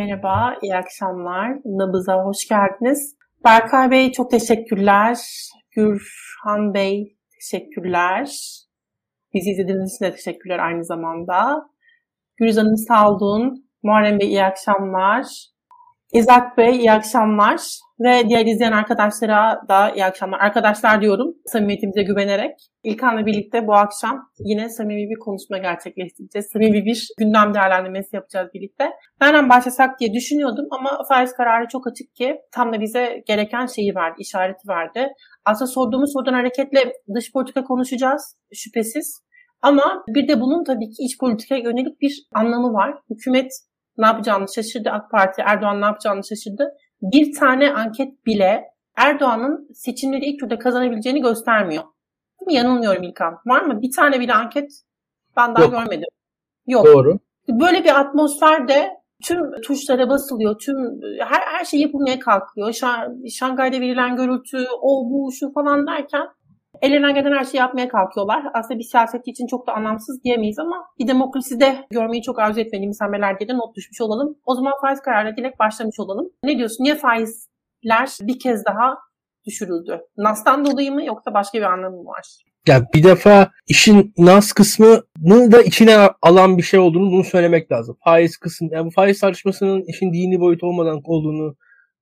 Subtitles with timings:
[0.00, 1.50] Merhaba, iyi akşamlar.
[1.64, 3.16] Nabız'a hoş geldiniz.
[3.44, 5.18] Berkay Bey çok teşekkürler.
[5.70, 8.24] Gürhan Bey teşekkürler.
[9.34, 11.68] Bizi izlediğiniz için de teşekkürler aynı zamanda.
[12.36, 13.70] Gürüz Hanım sağ olun.
[13.82, 15.26] Muharrem Bey iyi akşamlar.
[16.12, 17.60] İzak Bey iyi akşamlar
[18.00, 20.38] ve diğer izleyen arkadaşlara da iyi akşamlar.
[20.40, 22.56] Arkadaşlar diyorum samimiyetimize güvenerek.
[22.82, 26.46] İlkan'la birlikte bu akşam yine samimi bir konuşma gerçekleştireceğiz.
[26.52, 28.90] Samimi bir gündem değerlendirmesi yapacağız birlikte.
[29.20, 33.94] Nereden başlasak diye düşünüyordum ama faiz kararı çok açık ki tam da bize gereken şeyi
[33.94, 35.08] verdi, işareti verdi.
[35.44, 39.22] Aslında sorduğumuz sorudan hareketle dış politika konuşacağız şüphesiz.
[39.62, 42.94] Ama bir de bunun tabii ki iç politikaya yönelik bir anlamı var.
[43.10, 43.52] Hükümet
[43.98, 44.90] ne yapacağını şaşırdı.
[44.90, 46.74] AK Parti Erdoğan ne yapacağını şaşırdı.
[47.02, 48.64] Bir tane anket bile
[48.96, 51.82] Erdoğan'ın seçimleri ilk turda kazanabileceğini göstermiyor.
[52.40, 52.54] Değil mi?
[52.54, 53.38] Yanılmıyorum İlkan.
[53.46, 53.82] Var mı?
[53.82, 54.70] Bir tane bile anket
[55.36, 55.72] ben daha Yok.
[55.72, 56.08] görmedim.
[56.66, 56.86] Yok.
[56.86, 57.18] Doğru.
[57.48, 58.90] Böyle bir atmosferde
[59.24, 60.58] tüm tuşlara basılıyor.
[60.58, 60.76] Tüm
[61.18, 62.72] her her şey yapılmaya kalkıyor.
[63.30, 66.26] Şangay'da verilen görüntü, o bu şu falan derken
[66.82, 68.44] Ellerinden gelen her şeyi yapmaya kalkıyorlar.
[68.54, 73.00] Aslında bir siyasetçi için çok da anlamsız diyemeyiz ama bir demokraside görmeyi çok arzu etmediğimiz
[73.00, 74.36] hamleler diye de not düşmüş olalım.
[74.44, 76.30] O zaman faiz kararına direkt başlamış olalım.
[76.44, 76.84] Ne diyorsun?
[76.84, 78.98] Niye faizler bir kez daha
[79.46, 80.00] düşürüldü?
[80.16, 82.44] NAS'tan dolayı mı yoksa başka bir anlamı mı var?
[82.68, 87.96] Ya bir defa işin nas kısmını da içine alan bir şey olduğunu bunu söylemek lazım.
[88.04, 91.56] Faiz kısmı, yani bu faiz tartışmasının işin dini boyutu olmadan olduğunu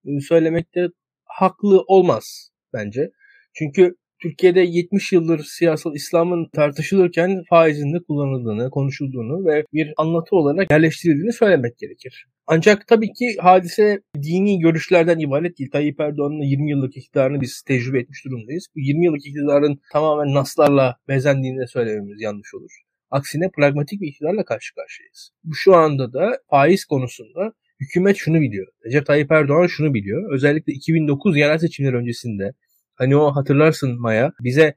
[0.06, 0.88] ıı, söylemekte
[1.24, 3.10] haklı olmaz bence.
[3.54, 10.70] Çünkü Türkiye'de 70 yıldır siyasal İslam'ın tartışılırken faizin de kullanıldığını, konuşulduğunu ve bir anlatı olarak
[10.70, 12.26] yerleştirildiğini söylemek gerekir.
[12.46, 15.70] Ancak tabii ki hadise dini görüşlerden ibaret değil.
[15.70, 18.66] Tayyip Erdoğan'ın 20 yıllık iktidarını biz tecrübe etmiş durumdayız.
[18.76, 22.70] Bu 20 yıllık iktidarın tamamen naslarla bezendiğini de söylememiz yanlış olur.
[23.10, 25.30] Aksine pragmatik bir iktidarla karşı karşıyayız.
[25.54, 28.66] Şu anda da faiz konusunda hükümet şunu biliyor.
[28.86, 30.32] Recep Tayyip Erdoğan şunu biliyor.
[30.32, 32.52] Özellikle 2009 yerel seçimler öncesinde
[32.98, 34.74] Hani o hatırlarsın Maya bize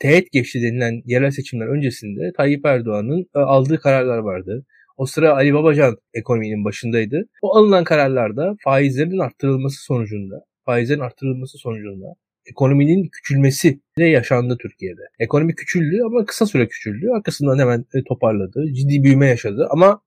[0.00, 4.66] teğet geçti denilen yerel seçimler öncesinde Tayyip Erdoğan'ın e, aldığı kararlar vardı.
[4.96, 7.28] O sıra Ali Babacan ekonominin başındaydı.
[7.42, 12.14] O alınan kararlarda faizlerin arttırılması sonucunda, faizlerin arttırılması sonucunda
[12.50, 15.00] ekonominin küçülmesi de yaşandı Türkiye'de.
[15.18, 17.06] Ekonomi küçüldü ama kısa süre küçüldü.
[17.16, 18.72] Arkasından hemen e, toparladı.
[18.72, 20.00] Ciddi büyüme yaşadı ama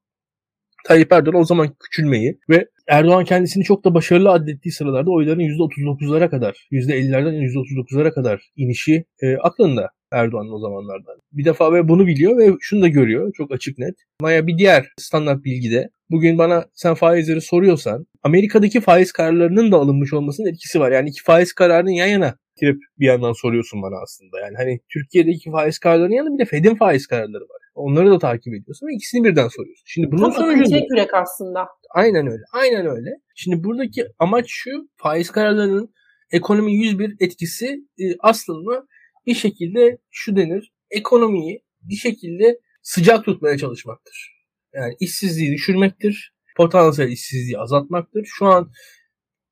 [0.86, 6.30] Tayyip Erdoğan o zaman küçülmeyi ve Erdoğan kendisini çok da başarılı adettiği sıralarda oyların %39'lara
[6.30, 11.20] kadar, %50'lerden %39'lara kadar inişi e, aklında Erdoğan'ın o zamanlardan.
[11.31, 13.96] Bir defa ve bunu biliyor ve şunu da görüyor çok açık net.
[14.22, 20.14] Maya bir diğer standart bilgide bugün bana sen faizleri soruyorsan Amerika'daki faiz kararlarının da alınmış
[20.14, 20.91] olmasının etkisi var.
[20.91, 24.40] Yani iki faiz kararının yan yana getirip bir yandan soruyorsun bana aslında.
[24.40, 27.61] Yani hani Türkiye'deki faiz kararlarının yanında bir de Fed'in faiz kararları var.
[27.76, 29.84] Onları da takip ediyorsun ve ikisini birden soruyorsun.
[29.86, 30.78] Şimdi bunun Tam sonucunda...
[30.78, 31.68] yürek aslında.
[31.96, 32.44] Aynen öyle.
[32.54, 33.09] Aynen öyle.
[33.36, 34.90] Şimdi buradaki amaç şu.
[34.96, 35.94] Faiz kararlarının
[36.32, 37.68] ekonomi 101 etkisi
[38.00, 38.88] e, aslında
[39.26, 40.74] bir şekilde şu denir.
[40.92, 44.42] Ekonomiyi bir şekilde sıcak tutmaya çalışmaktır.
[44.74, 46.34] Yani işsizliği düşürmektir.
[46.58, 48.26] Potansiyel işsizliği azaltmaktır.
[48.26, 48.72] Şu an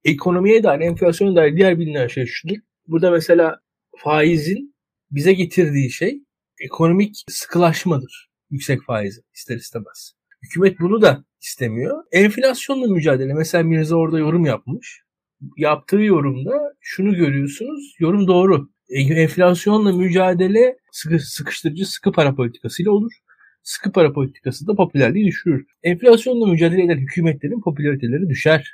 [0.04, 2.56] ekonomiye dair, enflasyona dair diğer bilinen şey şudur.
[2.88, 3.60] Burada mesela
[3.98, 4.76] faizin
[5.12, 6.24] bize getirdiği şey
[6.60, 8.30] ekonomik sıkılaşmadır.
[8.50, 10.14] Yüksek faizi ister istemez.
[10.44, 12.04] Hükümet bunu da istemiyor.
[12.12, 13.34] Enflasyonla mücadele.
[13.34, 15.02] Mesela Mirza orada yorum yapmış.
[15.58, 17.96] Yaptığı yorumda şunu görüyorsunuz.
[18.00, 18.70] Yorum doğru.
[18.90, 23.12] E, enflasyonla mücadele sıkı, sıkıştırıcı sıkı para politikasıyla olur.
[23.64, 25.66] Sıkı para politikası da popülerliği düşürür.
[25.84, 28.74] Enflasyonla mücadele eden hükümetlerin popülariteleri düşer.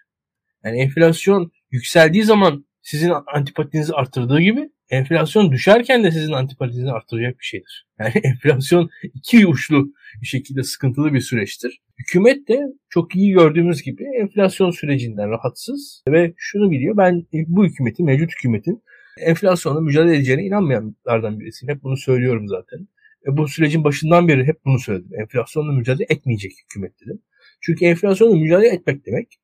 [0.63, 7.45] Yani enflasyon yükseldiği zaman sizin antipatinizi arttırdığı gibi enflasyon düşerken de sizin antipatinizi arttıracak bir
[7.45, 7.87] şeydir.
[7.99, 11.81] Yani enflasyon iki uçlu bir şekilde sıkıntılı bir süreçtir.
[11.99, 12.59] Hükümet de
[12.89, 16.97] çok iyi gördüğümüz gibi enflasyon sürecinden rahatsız ve şunu biliyor.
[16.97, 18.83] Ben bu hükümetin, mevcut hükümetin
[19.17, 21.75] enflasyonla mücadele edeceğine inanmayanlardan birisiyim.
[21.75, 22.87] Hep bunu söylüyorum zaten.
[23.27, 25.19] Ve bu sürecin başından beri hep bunu söyledim.
[25.19, 27.21] Enflasyonla mücadele etmeyecek hükümet dedim.
[27.61, 29.39] Çünkü enflasyonla mücadele etmek demek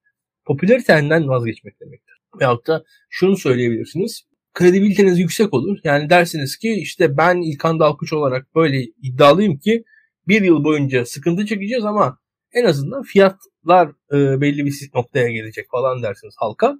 [0.45, 2.15] popülaritenden vazgeçmek demektir.
[2.39, 5.77] Veyahut da şunu söyleyebilirsiniz kredibiliteniz yüksek olur.
[5.83, 9.83] Yani dersiniz ki işte ben İlkan Dalkuç olarak böyle iddialıyım ki
[10.27, 12.17] bir yıl boyunca sıkıntı çekeceğiz ama
[12.53, 16.75] en azından fiyatlar e, belli bir noktaya gelecek falan dersiniz halka.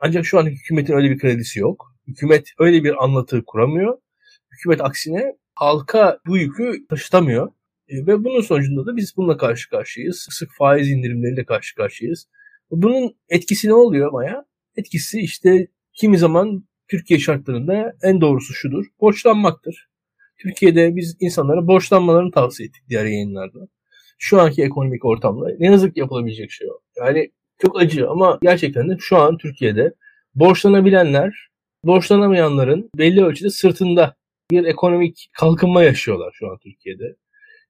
[0.00, 1.94] Ancak şu an hükümetin öyle bir kredisi yok.
[2.06, 3.98] Hükümet öyle bir anlatı kuramıyor.
[4.52, 7.52] Hükümet aksine halka bu yükü taşıtamıyor.
[7.88, 10.18] E, ve bunun sonucunda da biz bununla karşı karşıyayız.
[10.18, 12.26] Sık sık faiz indirimleriyle karşı karşıyayız.
[12.70, 14.44] Bunun etkisi ne oluyor Maya?
[14.76, 18.84] Etkisi işte kimi zaman Türkiye şartlarında en doğrusu şudur.
[19.00, 19.88] Borçlanmaktır.
[20.38, 23.58] Türkiye'de biz insanlara borçlanmalarını tavsiye ettik diğer yayınlarda.
[24.18, 26.80] şu anki ekonomik ortamda ne yazık ki yapılabilecek şey o.
[26.96, 29.94] Yani çok acı ama gerçekten de şu an Türkiye'de
[30.34, 31.48] borçlanabilenler
[31.84, 34.16] borçlanamayanların belli ölçüde sırtında
[34.50, 37.16] bir ekonomik kalkınma yaşıyorlar şu an Türkiye'de.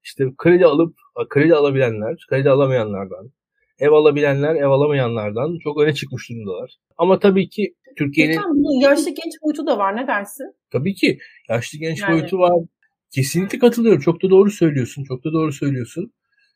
[0.04, 0.94] İşte kredi alıp
[1.28, 3.30] kredi alabilenler, kredi alamayanlardan,
[3.78, 6.76] ev alabilenler, ev alamayanlardan çok öne çıkmış durumdalar.
[6.98, 8.36] Ama tabii ki Türkiye'nin...
[8.36, 10.54] Hocam yaşlı genç boyutu da var ne dersin?
[10.70, 12.12] Tabii ki yaşlı genç yani...
[12.12, 12.52] boyutu var.
[13.10, 14.00] Kesinlikle katılıyorum.
[14.00, 15.04] Çok da doğru söylüyorsun.
[15.04, 16.12] Çok da doğru söylüyorsun.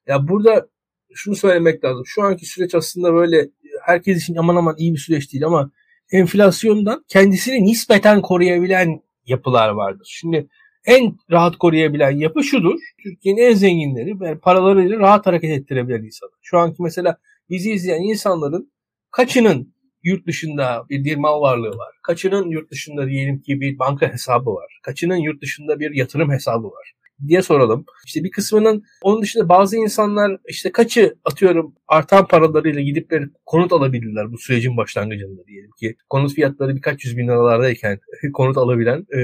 [0.06, 0.68] Ya burada
[1.14, 2.02] şunu söylemek lazım.
[2.06, 3.48] Şu anki süreç aslında böyle
[3.82, 5.70] herkes için aman aman iyi bir süreç değil ama
[6.12, 10.06] enflasyondan kendisini nispeten koruyabilen yapılar vardır.
[10.10, 10.48] Şimdi
[10.86, 12.80] en rahat koruyabilen yapı şudur.
[13.02, 16.38] Türkiye'nin en zenginleri paralarıyla rahat hareket ettirebilen insanlar.
[16.42, 17.16] Şu anki mesela
[17.50, 18.72] bizi izleyen insanların
[19.10, 19.73] kaçının
[20.04, 21.94] yurt dışında bir, bir mal varlığı var?
[22.02, 24.80] Kaçının yurt dışında diyelim ki bir banka hesabı var?
[24.82, 26.94] Kaçının yurt dışında bir yatırım hesabı var?
[27.28, 27.84] diye soralım.
[28.06, 33.72] İşte bir kısmının onun dışında bazı insanlar işte kaçı atıyorum artan paralarıyla gidip bir konut
[33.72, 35.96] alabilirler bu sürecin başlangıcında diyelim ki.
[36.08, 37.98] Konut fiyatları birkaç yüz bin liralardayken
[38.32, 39.20] konut alabilen e,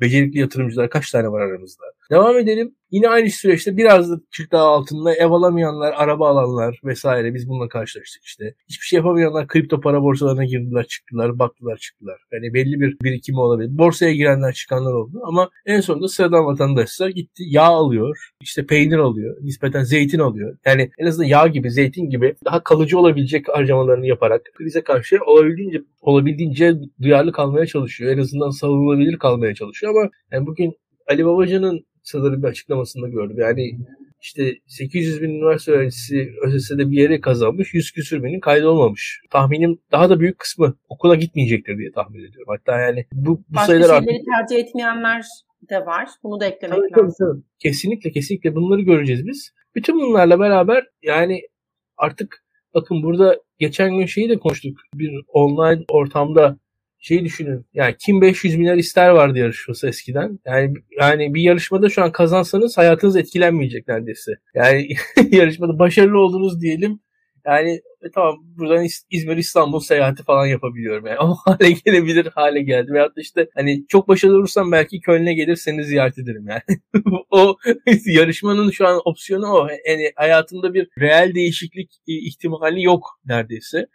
[0.00, 1.84] becerikli yatırımcılar kaç tane var aramızda?
[2.10, 2.74] Devam edelim.
[2.90, 7.68] Yine aynı süreçte biraz da çık daha altında ev alamayanlar, araba alanlar vesaire biz bununla
[7.68, 8.54] karşılaştık işte.
[8.68, 12.20] Hiçbir şey yapamayanlar kripto para borsalarına girdiler, çıktılar, baktılar, çıktılar.
[12.32, 13.78] Yani belli bir birikimi olabilir.
[13.78, 19.36] Borsaya girenler, çıkanlar oldu ama en sonunda sıradan vatandaşsa gitti yağ alıyor, işte peynir alıyor,
[19.40, 20.58] nispeten zeytin alıyor.
[20.66, 25.82] Yani en azından yağ gibi, zeytin gibi daha kalıcı olabilecek harcamalarını yaparak krize karşı olabildiğince
[26.00, 28.12] olabildiğince duyarlı kalmaya çalışıyor.
[28.12, 30.74] En azından savunulabilir kalmaya çalışıyor ama yani bugün
[31.08, 33.36] Ali Babacan'ın sanırım bir açıklamasında gördüm.
[33.38, 33.78] Yani
[34.20, 39.22] işte 800 bin üniversite öğrencisi ÖSS'de bir yere kazanmış, 100 küsür binin kaydolmamış.
[39.30, 42.46] Tahminim daha da büyük kısmı okula gitmeyecektir diye tahmin ediyorum.
[42.48, 44.10] Hatta yani bu, bu Başka sayılar artık...
[44.10, 45.24] tercih etmeyenler
[45.70, 46.08] de var.
[46.22, 47.14] Bunu da eklemek tabii, lazım.
[47.18, 47.42] Tabii, tabii.
[47.58, 49.52] Kesinlikle kesinlikle bunları göreceğiz biz.
[49.74, 51.40] Bütün bunlarla beraber yani
[51.96, 54.78] artık bakın burada geçen gün şeyi de konuştuk.
[54.94, 56.58] Bir online ortamda
[57.04, 57.66] şey düşünün.
[57.74, 60.38] Yani kim 500 milyar ister vardı yarışması eskiden.
[60.46, 64.32] Yani yani bir yarışmada şu an kazansanız hayatınız etkilenmeyecek neredeyse.
[64.54, 64.88] Yani
[65.30, 67.00] yarışmada başarılı oldunuz diyelim.
[67.46, 67.70] Yani
[68.02, 71.18] e, tamam buradan İzmir İstanbul seyahati falan yapabiliyorum yani.
[71.20, 72.92] O hale gelebilir hale geldi.
[72.92, 76.80] Veyahut da işte hani çok başarılı olursam belki Köln'e gelir seni ziyaret ederim yani.
[77.30, 77.56] o
[78.06, 79.68] yarışmanın şu an opsiyonu o.
[79.88, 83.86] Yani hayatında bir reel değişiklik ihtimali yok neredeyse.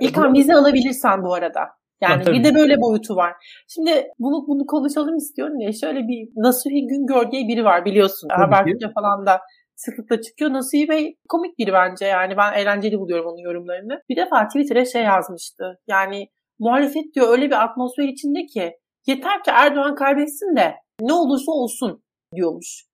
[0.00, 1.81] İlk an vize alabilirsen bu arada.
[2.02, 3.32] Yani bir de böyle boyutu var.
[3.68, 5.72] Şimdi bunu bunu konuşalım istiyorum ya.
[5.72, 8.28] Şöyle bir Nasuhi Güngör diye biri var biliyorsun.
[8.32, 9.40] Habertürk'te falan da
[9.76, 10.52] sıklıkla çıkıyor.
[10.52, 12.36] Nasuhi Bey komik biri bence yani.
[12.36, 14.02] Ben eğlenceli buluyorum onun yorumlarını.
[14.08, 15.64] Bir defa Twitter'e şey yazmıştı.
[15.88, 16.28] Yani
[16.58, 18.72] muhalefet diyor öyle bir atmosfer içinde ki
[19.06, 22.02] yeter ki Erdoğan kaybetsin de ne olursa olsun
[22.34, 22.84] diyormuş.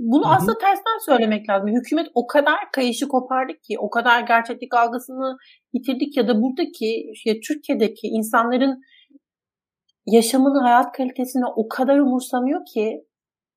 [0.00, 0.34] Bunu Hı-hı.
[0.34, 1.68] aslında tersten söylemek lazım.
[1.68, 5.36] Hükümet o kadar kayışı kopardı ki, o kadar gerçeklik algısını
[5.72, 8.80] yitirdik ya da buradaki, ya Türkiye'deki insanların
[10.06, 13.04] yaşamını, hayat kalitesini o kadar umursamıyor ki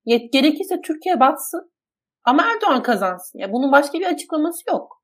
[0.05, 1.71] gerekirse Türkiye batsın
[2.23, 3.39] ama Erdoğan kazansın.
[3.39, 5.03] Ya bunun başka bir açıklaması yok.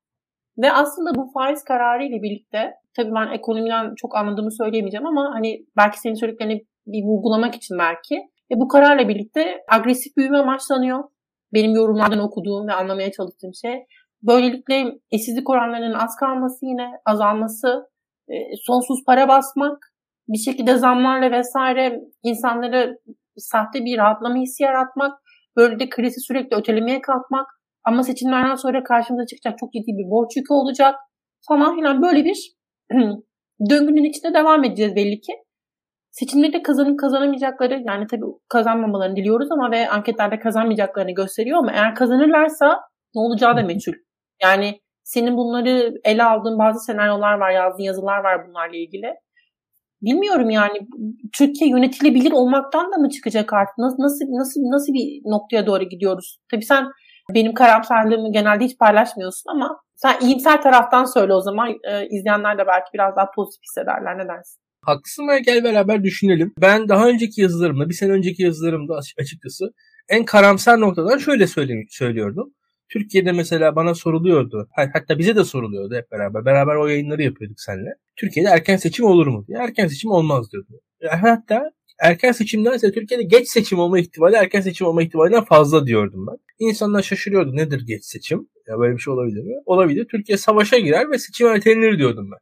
[0.58, 5.66] Ve aslında bu faiz kararı ile birlikte tabii ben ekonomiden çok anladığımı söyleyemeyeceğim ama hani
[5.76, 8.14] belki senin söylediklerini bir vurgulamak için belki
[8.50, 11.04] e bu kararla birlikte agresif büyüme amaçlanıyor
[11.54, 13.84] benim yorumlardan okuduğum ve anlamaya çalıştığım şey.
[14.22, 17.88] Böylelikle işsizlik oranlarının az kalması yine azalması,
[18.28, 18.34] e,
[18.66, 19.78] sonsuz para basmak,
[20.28, 22.88] bir şekilde zamlarla vesaire insanlara
[23.36, 25.12] sahte bir rahatlama hissi yaratmak,
[25.56, 27.46] böyle de krizi sürekli ötelemeye kalkmak
[27.84, 30.94] ama seçimlerden sonra karşımıza çıkacak çok ciddi bir borç yükü olacak
[31.48, 32.54] falan filan böyle bir
[33.70, 35.32] döngünün içinde devam edeceğiz belli ki.
[36.14, 42.80] Seçimlerde kazanıp kazanamayacakları yani tabii kazanmamalarını diliyoruz ama ve anketlerde kazanmayacaklarını gösteriyor ama eğer kazanırlarsa
[43.14, 43.92] ne olacağı da meçhul.
[44.42, 49.14] Yani senin bunları ele aldığın bazı senaryolar var, yazdığın yazılar var bunlarla ilgili.
[50.02, 50.78] Bilmiyorum yani
[51.38, 53.78] Türkiye yönetilebilir olmaktan da mı çıkacak artık?
[53.78, 56.38] Nasıl nasıl nasıl nasıl bir noktaya doğru gidiyoruz?
[56.50, 56.86] Tabii sen
[57.34, 62.66] benim karamsarlığımı genelde hiç paylaşmıyorsun ama sen iyimser taraftan söyle o zaman e, izleyenler de
[62.66, 64.18] belki biraz daha pozitif hissederler.
[64.18, 64.63] Ne dersin?
[64.86, 66.52] Haklısın ve gel beraber düşünelim.
[66.60, 69.72] Ben daha önceki yazılarımda, bir sene önceki yazılarımda açıkçası
[70.08, 71.46] en karamsar noktadan şöyle
[71.88, 72.54] söylüyordum.
[72.88, 74.68] Türkiye'de mesela bana soruluyordu.
[74.92, 76.44] Hatta bize de soruluyordu hep beraber.
[76.44, 77.90] Beraber o yayınları yapıyorduk seninle.
[78.16, 79.58] Türkiye'de erken seçim olur mu diye.
[79.58, 80.80] Erken seçim olmaz diyordu.
[81.10, 81.62] Hatta
[82.00, 86.36] erken seçimdense Türkiye'de geç seçim olma ihtimali erken seçim olma ihtimalinden fazla diyordum ben.
[86.58, 88.48] İnsanlar şaşırıyordu nedir geç seçim?
[88.68, 89.54] Ya böyle bir şey olabilir mi?
[89.66, 90.06] Olabilir.
[90.10, 92.38] Türkiye savaşa girer ve seçim ertelenir diyordum ben.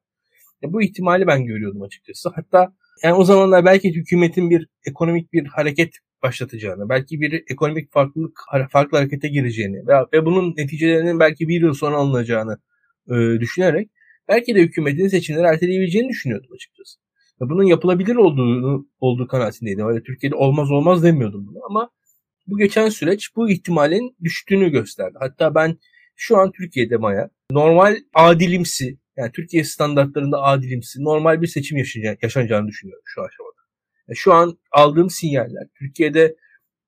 [0.69, 2.31] Bu ihtimali ben görüyordum açıkçası.
[2.35, 8.41] Hatta yani o zamanlar belki hükümetin bir ekonomik bir hareket başlatacağını, belki bir ekonomik farklılık
[8.71, 9.77] farklı harekete gireceğini
[10.13, 12.59] ve bunun neticelerinin belki bir yıl sonra alınacağını
[13.09, 13.91] e, düşünerek
[14.29, 16.99] belki de hükümetin seçimleri erteleyebileceğini düşünüyordum açıkçası.
[17.41, 19.89] Ve bunun yapılabilir olduğunu olduğu kanaatindeydim.
[19.89, 21.91] Öyle Türkiye'de olmaz olmaz demiyordum bunu ama
[22.47, 25.15] bu geçen süreç bu ihtimalin düştüğünü gösterdi.
[25.21, 25.79] Hatta ben
[26.17, 31.79] şu an Türkiye'de Maya normal adilimsi yani Türkiye standartlarında adilimsi normal bir seçim
[32.23, 33.63] yaşanacağını düşünüyorum şu aşamada.
[34.09, 36.37] Yani şu an aldığım sinyaller Türkiye'de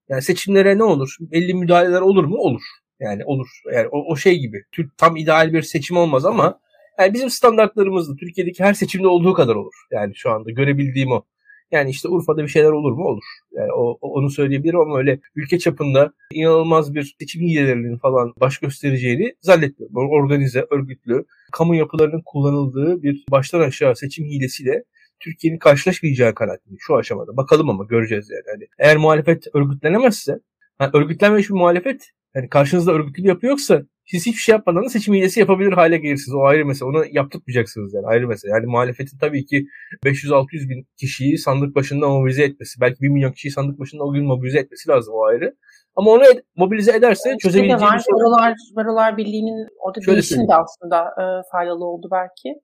[0.08, 1.16] yani seçimlere ne olur?
[1.20, 2.36] Belli müdahaleler olur mu?
[2.36, 2.62] Olur.
[3.00, 3.48] Yani olur.
[3.74, 4.64] Yani o, o şey gibi.
[4.72, 6.60] Türk tam ideal bir seçim olmaz ama
[6.98, 9.74] yani bizim standartlarımızda Türkiye'deki her seçimde olduğu kadar olur.
[9.90, 11.24] Yani şu anda görebildiğim o.
[11.72, 13.04] Yani işte Urfa'da bir şeyler olur mu?
[13.04, 13.24] Olur.
[13.52, 19.34] Yani o, onu söyleyebilirim ama öyle ülke çapında inanılmaz bir seçim hilelerinin falan baş göstereceğini
[19.40, 20.10] zannetmiyorum.
[20.10, 24.84] Organize, örgütlü, kamu yapılarının kullanıldığı bir baştan aşağı seçim hilesiyle
[25.20, 27.36] Türkiye'nin karşılaşmayacağı kanaatindeyim şu aşamada.
[27.36, 28.42] Bakalım ama göreceğiz yani.
[28.48, 30.38] yani eğer muhalefet örgütlenemezse,
[30.80, 35.14] yani örgütlenmemiş bir muhalefet yani karşınızda örgütlü yapı yoksa siz hiçbir şey yapmadan da seçim
[35.14, 36.34] hilesi yapabilir hale gelirsiniz.
[36.34, 36.88] O ayrı mesele.
[36.88, 38.52] Onu yaptırmayacaksınız yani ayrı mesele.
[38.52, 39.66] Yani muhalefetin tabii ki
[40.04, 44.24] 500-600 bin kişiyi sandık başında mobilize etmesi, belki 1 milyon kişiyi sandık başında o gün
[44.24, 45.54] mobilize etmesi lazım o ayrı.
[45.96, 47.96] Ama onu ed- mobilize ederse evet, çözebileceği var.
[47.98, 48.20] bir sorun.
[48.20, 52.60] Barolar, Barolar Birliği'nin orada Şöyle değişim de aslında e, faydalı oldu belki.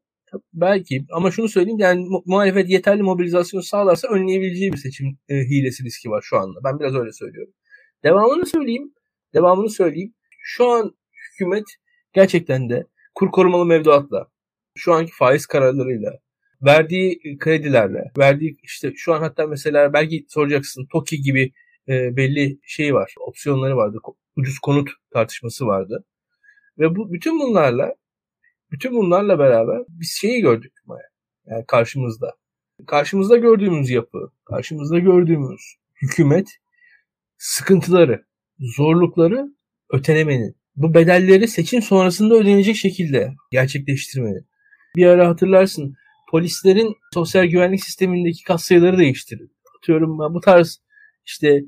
[0.52, 5.84] Belki ama şunu söyleyeyim yani mu- muhalefet yeterli mobilizasyon sağlarsa önleyebileceği bir seçim e, hilesi
[5.84, 6.58] riski var şu anda.
[6.64, 7.52] Ben biraz öyle söylüyorum.
[8.04, 8.94] Devamını söyleyeyim.
[9.34, 10.14] Devamını söyleyeyim.
[10.42, 10.94] Şu an
[11.40, 11.64] hükümet
[12.12, 14.26] gerçekten de kur korumalı mevduatla,
[14.74, 16.18] şu anki faiz kararlarıyla,
[16.62, 21.52] verdiği kredilerle, verdiği işte şu an hatta mesela belki soracaksın TOKİ gibi
[21.88, 23.98] e, belli şey var, opsiyonları vardı.
[24.36, 26.04] Ucuz konut tartışması vardı.
[26.78, 27.94] Ve bu bütün bunlarla
[28.70, 31.08] bütün bunlarla beraber biz şeyi gördük Maya.
[31.46, 32.36] Yani karşımızda.
[32.86, 36.48] Karşımızda gördüğümüz yapı, karşımızda gördüğümüz hükümet
[37.38, 38.24] sıkıntıları,
[38.58, 39.54] zorlukları
[39.90, 44.44] ötelemenin, bu bedelleri seçim sonrasında ödenecek şekilde gerçekleştirmeli.
[44.96, 45.94] Bir ara hatırlarsın
[46.30, 49.52] polislerin sosyal güvenlik sistemindeki kat sayıları değiştirildi.
[49.78, 50.82] Atıyorum bu tarz
[51.26, 51.60] işte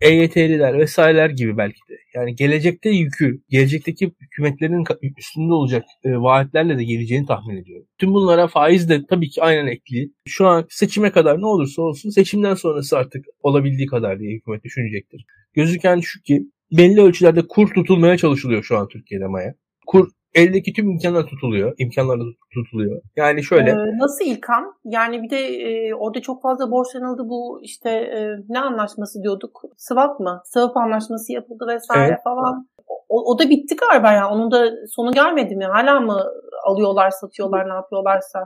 [0.00, 1.94] EYT'liler vesaireler gibi belki de.
[2.14, 4.84] Yani gelecekte yükü, gelecekteki hükümetlerin
[5.18, 7.86] üstünde olacak e, vaatlerle de geleceğini tahmin ediyorum.
[7.98, 10.10] Tüm bunlara faiz de tabii ki aynen ekli.
[10.26, 15.24] Şu an seçime kadar ne olursa olsun seçimden sonrası artık olabildiği kadar diye hükümet düşünecektir.
[15.54, 19.54] Gözüken şu ki belli ölçülerde kur tutulmaya çalışılıyor şu an Türkiye'de Maya.
[19.86, 21.74] Kur eldeki tüm imkanlar tutuluyor.
[21.78, 23.02] İmkanlar da tutuluyor.
[23.16, 23.70] Yani şöyle.
[23.70, 24.74] Ee, nasıl İlkan?
[24.84, 29.62] Yani bir de e, orada çok fazla borçlanıldı bu işte e, ne anlaşması diyorduk?
[29.76, 30.42] Swap mı?
[30.44, 32.18] Swap anlaşması yapıldı vesaire evet.
[32.24, 32.68] falan.
[33.08, 34.30] O, o da bitti galiba ya.
[34.30, 35.64] Onun da sonu gelmedi mi?
[35.64, 36.24] Hala mı
[36.64, 38.44] alıyorlar, satıyorlar, ne yapıyorlarsa?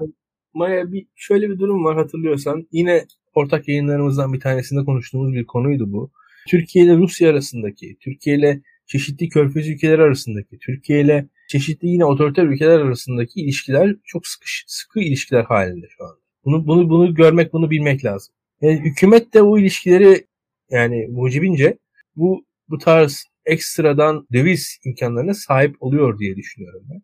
[0.54, 2.66] Maya bir şöyle bir durum var hatırlıyorsan.
[2.72, 6.10] Yine ortak yayınlarımızdan bir tanesinde konuştuğumuz bir konuydu bu.
[6.48, 12.44] Türkiye ile Rusya arasındaki, Türkiye ile çeşitli körfez ülkeler arasındaki, Türkiye ile çeşitli yine otoriter
[12.44, 16.16] ülkeler arasındaki ilişkiler çok sıkı, sıkı ilişkiler halinde şu anda.
[16.44, 18.34] Bunu, bunu, bunu görmek, bunu bilmek lazım.
[18.60, 20.26] Yani hükümet de o ilişkileri
[20.70, 21.78] yani mucibince
[22.16, 27.02] bu, bu tarz ekstradan döviz imkanlarına sahip oluyor diye düşünüyorum ben.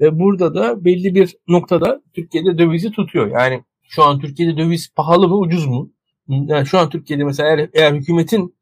[0.00, 3.30] Ve burada da belli bir noktada Türkiye'de dövizi tutuyor.
[3.30, 5.92] Yani şu an Türkiye'de döviz pahalı mı ucuz mu?
[6.28, 8.54] Yani şu an Türkiye'de mesela eğer, eğer hükümetin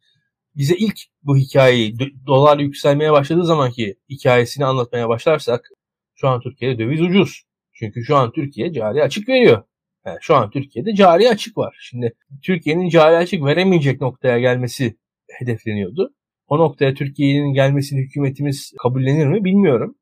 [0.57, 1.95] bize ilk bu hikayeyi
[2.27, 5.71] dolar yükselmeye başladığı zamanki hikayesini anlatmaya başlarsak
[6.15, 7.43] şu an Türkiye'de döviz ucuz.
[7.73, 9.63] Çünkü şu an Türkiye cari açık veriyor.
[10.07, 11.77] Yani şu an Türkiye'de cari açık var.
[11.81, 14.97] Şimdi Türkiye'nin cari açık veremeyecek noktaya gelmesi
[15.29, 16.15] hedefleniyordu.
[16.49, 19.97] O noktaya Türkiye'nin gelmesini hükümetimiz kabullenir mi bilmiyorum.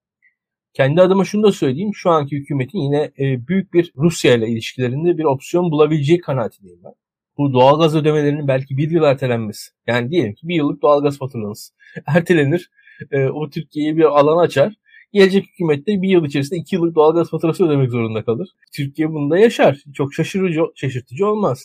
[0.72, 1.90] Kendi adıma şunu da söyleyeyim.
[1.94, 6.92] Şu anki hükümetin yine e, büyük bir Rusya ile ilişkilerinde bir opsiyon bulabileceği kanaatindeyim ben
[7.38, 9.70] bu doğalgaz ödemelerinin belki bir yıl ertelenmesi.
[9.86, 11.74] Yani diyelim ki bir yıllık doğalgaz faturanız
[12.06, 12.70] ertelenir.
[13.10, 14.74] E, o Türkiye'ye bir alan açar.
[15.12, 18.48] Gelecek hükümette bir yıl içerisinde iki yıllık doğalgaz faturası ödemek zorunda kalır.
[18.76, 19.82] Türkiye bunda yaşar.
[19.94, 21.64] Çok şaşırıcı, şaşırtıcı olmaz.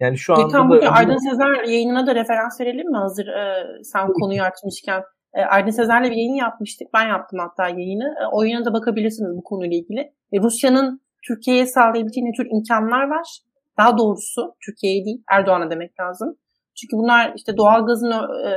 [0.00, 0.88] Yani şu anda Tam da...
[0.88, 5.02] Aydın Sezer yayınına da referans verelim mi hazır e, sen konuyu açmışken?
[5.34, 6.88] E, Aydın Sezer'le bir yayın yapmıştık.
[6.94, 8.14] Ben yaptım hatta yayını.
[8.22, 10.00] E, o yayına da bakabilirsiniz bu konuyla ilgili.
[10.32, 13.26] E, Rusya'nın Türkiye'ye sağlayabileceği ne tür imkanlar var?
[13.78, 16.36] Daha doğrusu Türkiye'ye değil Erdoğan'a demek lazım.
[16.74, 18.50] Çünkü bunlar işte doğalgazın e,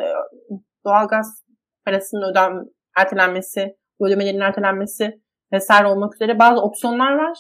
[0.86, 1.44] doğalgaz
[1.86, 2.64] parasının ödem
[2.98, 5.22] ertelenmesi, ödemelerin ertelenmesi
[5.54, 7.38] vesaire olmak üzere bazı opsiyonlar var.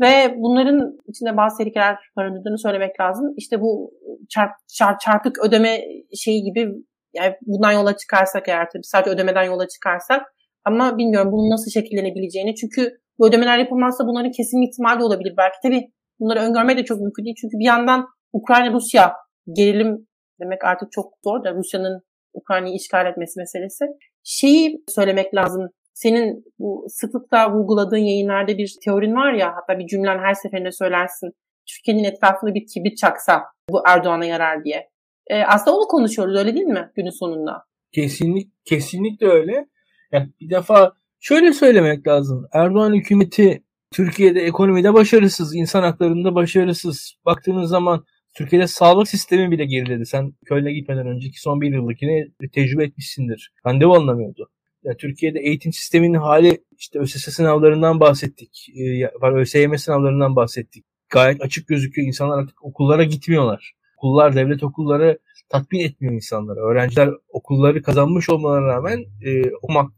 [0.00, 3.34] Ve bunların içinde bazı tehlikeler barındırdığını söylemek lazım.
[3.36, 3.90] İşte bu
[4.30, 5.80] çarp, çarp, çarpık ödeme
[6.16, 6.68] şeyi gibi
[7.14, 10.22] yani bundan yola çıkarsak eğer tabii sadece ödemeden yola çıkarsak
[10.64, 12.54] ama bilmiyorum bunun nasıl şekillenebileceğini.
[12.54, 15.56] Çünkü bu ödemeler yapılmazsa bunların kesin ihtimali olabilir belki.
[15.62, 17.36] Tabii Bunları öngörmek de çok mümkün değil.
[17.40, 19.12] Çünkü bir yandan Ukrayna-Rusya
[19.56, 20.06] gerilim
[20.40, 22.02] demek artık çok zor da Rusya'nın
[22.34, 23.84] Ukrayna'yı işgal etmesi meselesi.
[24.24, 25.68] Şeyi söylemek lazım.
[25.94, 31.30] Senin bu sıklıkla vurguladığın yayınlarda bir teorin var ya hatta bir cümlen her seferinde söylersin.
[31.66, 34.88] Türkiye'nin etrafında bir kibrit çaksa bu Erdoğan'a yarar diye.
[35.26, 37.64] E, aslında onu konuşuyoruz öyle değil mi günün sonunda?
[37.92, 39.66] Kesinlik, kesinlikle öyle.
[40.12, 42.46] Yani bir defa şöyle söylemek lazım.
[42.52, 47.14] Erdoğan hükümeti Türkiye'de ekonomide başarısız, insan haklarında başarısız.
[47.24, 50.06] Baktığınız zaman Türkiye'de sağlık sistemi bile geriledi.
[50.06, 53.52] Sen Köln'e gitmeden önceki son bir yıllıkini tecrübe etmişsindir.
[53.66, 54.50] Randevu anlamıyordu.
[54.84, 58.66] Yani Türkiye'de eğitim sisteminin hali işte ÖSS sınavlarından bahsettik.
[58.76, 60.84] E, ÖSYM sınavlarından bahsettik.
[61.10, 62.08] Gayet açık gözüküyor.
[62.08, 63.72] İnsanlar artık okullara gitmiyorlar.
[63.96, 65.18] Okullar, devlet okulları
[65.48, 66.60] tatmin etmiyor insanları.
[66.60, 69.90] Öğrenciler okulları kazanmış olmalarına rağmen e, okumak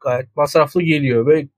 [0.00, 1.48] gayet masraflı geliyor ve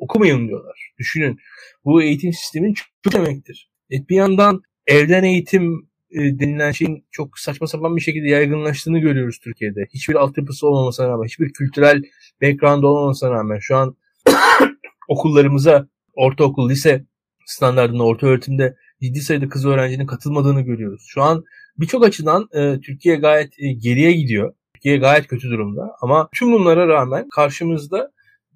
[0.00, 0.92] okumayın diyorlar.
[0.98, 1.38] Düşünün
[1.84, 3.70] bu eğitim sistemin çok demektir.
[3.90, 9.38] Et bir yandan evden eğitim e, denilen şeyin çok saçma sapan bir şekilde yaygınlaştığını görüyoruz
[9.38, 9.86] Türkiye'de.
[9.94, 12.02] Hiçbir altyapısı olmamasına rağmen, hiçbir kültürel
[12.42, 13.96] background olmamasına rağmen şu an
[15.08, 17.04] okullarımıza ortaokul, lise
[17.46, 21.04] standartında, orta öğretimde ciddi sayıda kız öğrencinin katılmadığını görüyoruz.
[21.08, 21.44] Şu an
[21.78, 24.54] birçok açıdan e, Türkiye gayet e, geriye gidiyor.
[24.74, 28.10] Türkiye gayet kötü durumda ama tüm bunlara rağmen karşımızda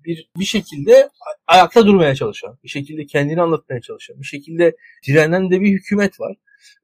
[0.05, 1.09] bir bir şekilde
[1.47, 6.37] ayakta durmaya çalışan, bir şekilde kendini anlatmaya çalışan, bir şekilde direnen de bir hükümet var.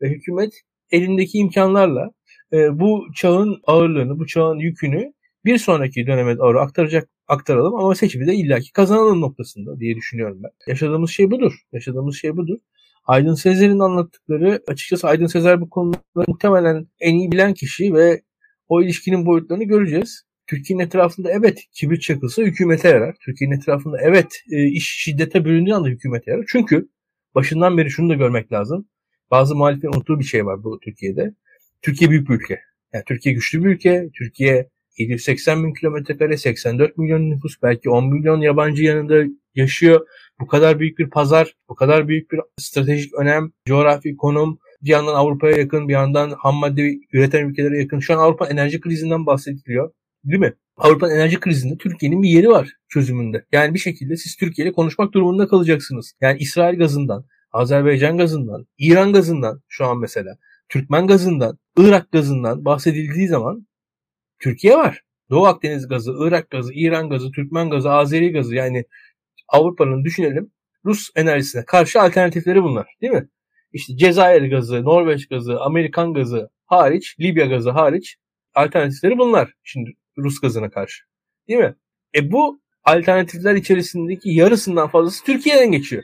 [0.02, 0.52] Ve hükümet
[0.90, 2.10] elindeki imkanlarla
[2.52, 5.12] e, bu çağın ağırlığını, bu çağın yükünü
[5.44, 10.50] bir sonraki döneme doğru aktaracak aktaralım ama seçimi de illaki kazanalım noktasında diye düşünüyorum ben.
[10.66, 11.52] Yaşadığımız şey budur.
[11.72, 12.58] Yaşadığımız şey budur.
[13.04, 15.98] Aydın Sezer'in anlattıkları açıkçası Aydın Sezer bu konuda
[16.28, 18.22] muhtemelen en iyi bilen kişi ve
[18.68, 20.24] o ilişkinin boyutlarını göreceğiz.
[20.50, 23.16] Türkiye'nin etrafında evet kibrit çakılsa hükümete yarar.
[23.25, 26.45] Türkiye'nin etrafında evet e, iş şiddete büründüğü anda hükümete yarar.
[26.49, 26.88] Çünkü
[27.35, 28.88] başından beri şunu da görmek lazım.
[29.30, 31.35] Bazı muhaliflerin unuttuğu bir şey var bu Türkiye'de.
[31.83, 32.61] Türkiye büyük bir ülke.
[32.92, 34.09] Yani Türkiye güçlü bir ülke.
[34.19, 40.06] Türkiye 780 bin kilometre kare, 84 milyon nüfus, belki 10 milyon yabancı yanında yaşıyor.
[40.41, 45.15] Bu kadar büyük bir pazar, bu kadar büyük bir stratejik önem, coğrafi konum, bir yandan
[45.15, 48.00] Avrupa'ya yakın, bir yandan ham madde üreten ülkelere yakın.
[48.00, 49.93] Şu an Avrupa enerji krizinden bahsediliyor.
[50.25, 50.54] Değil mi?
[50.76, 53.47] Avrupa enerji krizinde Türkiye'nin bir yeri var çözümünde.
[53.52, 56.13] Yani bir şekilde siz Türkiye ile konuşmak durumunda kalacaksınız.
[56.21, 63.28] Yani İsrail gazından, Azerbaycan gazından, İran gazından şu an mesela, Türkmen gazından, Irak gazından bahsedildiği
[63.28, 63.67] zaman
[64.39, 65.02] Türkiye var.
[65.30, 68.85] Doğu Akdeniz gazı, Irak gazı, İran gazı, Türkmen gazı, Azeri gazı yani
[69.49, 70.50] Avrupa'nın düşünelim
[70.85, 73.28] Rus enerjisine karşı alternatifleri bunlar değil mi?
[73.73, 78.17] İşte Cezayir gazı, Norveç gazı, Amerikan gazı hariç, Libya gazı hariç
[78.54, 79.52] alternatifleri bunlar.
[79.63, 81.04] Şimdi Rus gazına karşı.
[81.49, 81.75] Değil mi?
[82.17, 86.02] E bu alternatifler içerisindeki yarısından fazlası Türkiye'den geçiyor.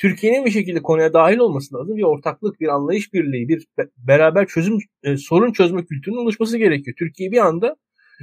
[0.00, 1.96] Türkiye'nin bir şekilde konuya dahil olması lazım.
[1.96, 6.96] Bir ortaklık, bir anlayış birliği, bir beraber çözüm e, sorun çözme kültürünün oluşması gerekiyor.
[6.98, 7.76] Türkiye bir anda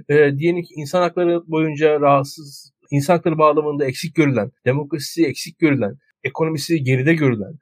[0.10, 5.98] e, diyelim ki insan hakları boyunca rahatsız, insan hakları bağlamında eksik görülen, demokrasisi eksik görülen,
[6.24, 7.54] ekonomisi geride görülen,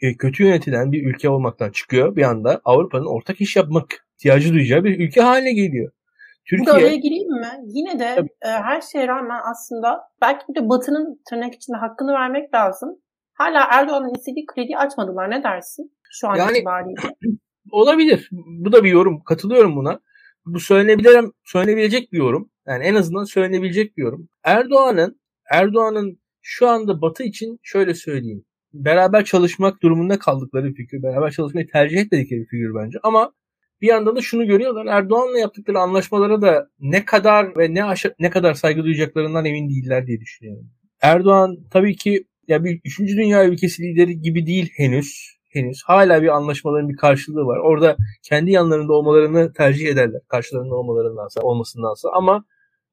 [0.00, 2.16] e, kötü yönetilen bir ülke olmaktan çıkıyor.
[2.16, 5.92] Bir anda Avrupa'nın ortak iş yapmak ihtiyacı duyacağı bir ülke haline geliyor.
[6.50, 6.66] Türkiye...
[6.66, 7.52] Burada araya gireyim mi?
[7.64, 8.04] Yine de
[8.42, 12.98] e, her şeye rağmen aslında belki bir de Batı'nın tırnak içinde hakkını vermek lazım.
[13.34, 15.30] Hala Erdoğan'ın istediği kredi açmadılar.
[15.30, 15.92] Ne dersin?
[16.10, 17.00] Şu an yani, itibariyle.
[17.70, 18.28] Olabilir.
[18.32, 19.22] Bu da bir yorum.
[19.24, 20.00] Katılıyorum buna.
[20.46, 22.50] Bu söylenebilir, söylenebilecek bir yorum.
[22.66, 24.28] Yani en azından söylenebilecek bir yorum.
[24.44, 28.44] Erdoğan'ın Erdoğan'ın şu anda Batı için şöyle söyleyeyim.
[28.72, 31.02] Beraber çalışmak durumunda kaldıkları bir figür.
[31.02, 32.98] Beraber çalışmayı tercih etmedikleri bir figür bence.
[33.02, 33.32] Ama
[33.80, 34.86] bir yandan da şunu görüyorlar.
[34.86, 40.06] Erdoğan'la yaptıkları anlaşmalara da ne kadar ve ne aşa- ne kadar saygı duyacaklarından emin değiller
[40.06, 40.70] diye düşünüyorum.
[41.02, 45.36] Erdoğan tabii ki ya bir üçüncü dünya ülkesi lideri gibi değil henüz.
[45.52, 45.82] Henüz.
[45.86, 47.58] Hala bir anlaşmaların bir karşılığı var.
[47.58, 47.96] Orada
[48.28, 50.20] kendi yanlarında olmalarını tercih ederler.
[50.28, 52.08] Karşılarında olmalarındansa, olmasındansa.
[52.12, 52.44] Ama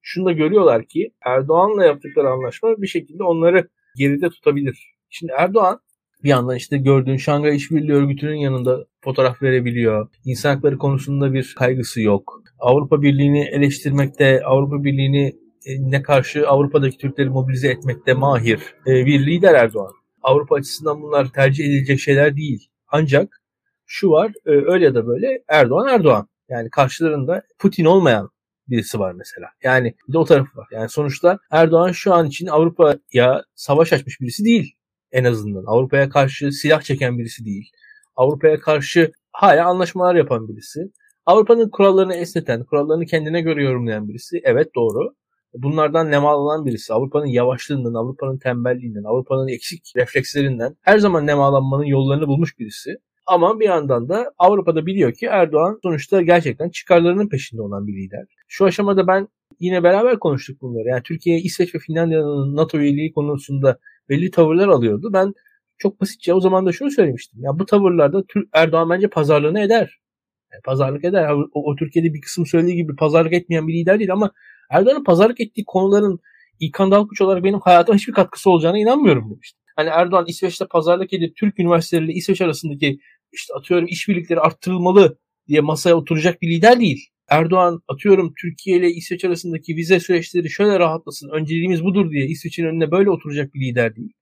[0.01, 4.93] şunu da görüyorlar ki Erdoğan'la yaptıkları anlaşma bir şekilde onları geride tutabilir.
[5.09, 5.79] Şimdi Erdoğan
[6.23, 10.07] bir yandan işte gördüğün Şangay İşbirliği Örgütü'nün yanında fotoğraf verebiliyor.
[10.25, 12.43] İnsan hakları konusunda bir kaygısı yok.
[12.59, 15.27] Avrupa Birliği'ni eleştirmekte, Avrupa Birliği'ni
[15.65, 19.93] e, ne karşı Avrupa'daki Türkleri mobilize etmekte mahir e, bir lider Erdoğan.
[20.21, 22.69] Avrupa açısından bunlar tercih edilecek şeyler değil.
[22.88, 23.41] Ancak
[23.86, 26.27] şu var e, öyle ya da böyle Erdoğan Erdoğan.
[26.49, 28.29] Yani karşılarında Putin olmayan
[28.67, 29.47] birisi var mesela.
[29.63, 30.67] Yani bir de o tarafı var.
[30.71, 34.75] Yani sonuçta Erdoğan şu an için Avrupa'ya savaş açmış birisi değil
[35.13, 35.63] en azından.
[35.67, 37.71] Avrupa'ya karşı silah çeken birisi değil.
[38.15, 40.80] Avrupa'ya karşı hala anlaşmalar yapan birisi.
[41.26, 44.41] Avrupa'nın kurallarını esneten, kurallarını kendine göre yorumlayan birisi.
[44.43, 45.15] Evet doğru.
[45.54, 46.93] Bunlardan nemalanan birisi.
[46.93, 52.95] Avrupa'nın yavaşlığından, Avrupa'nın tembelliğinden, Avrupa'nın eksik reflekslerinden her zaman nemalanmanın yollarını bulmuş birisi.
[53.28, 58.26] Ama bir yandan da Avrupa'da biliyor ki Erdoğan sonuçta gerçekten çıkarlarının peşinde olan bir lider.
[58.47, 59.28] Şu aşamada ben
[59.60, 60.88] yine beraber konuştuk bunları.
[60.88, 65.09] Yani Türkiye, İsveç ve Finlandiya'nın NATO üyeliği konusunda belli tavırlar alıyordu.
[65.13, 65.33] Ben
[65.77, 67.39] çok basitçe o zaman da şunu söylemiştim.
[67.43, 69.99] Ya bu tavırlarda Erdoğan bence pazarlığını eder.
[70.53, 71.31] Yani pazarlık eder.
[71.31, 74.31] O, o Türkiye'de bir kısım söylediği gibi pazarlık etmeyen bir lider değil ama
[74.69, 76.19] Erdoğan'ın pazarlık ettiği konuların
[76.59, 79.59] İlkan Dalkuç olarak benim hayatıma hiçbir katkısı olacağına inanmıyorum demiştim.
[79.75, 82.99] Hani Erdoğan İsveç'te pazarlık edip Türk üniversiteleriyle İsveç arasındaki
[83.31, 87.07] işte atıyorum işbirlikleri arttırılmalı diye masaya oturacak bir lider değil.
[87.33, 92.91] Erdoğan atıyorum Türkiye ile İsveç arasındaki vize süreçleri şöyle rahatlasın, önceliğimiz budur diye İsveç'in önüne
[92.91, 94.13] böyle oturacak bir lider değil.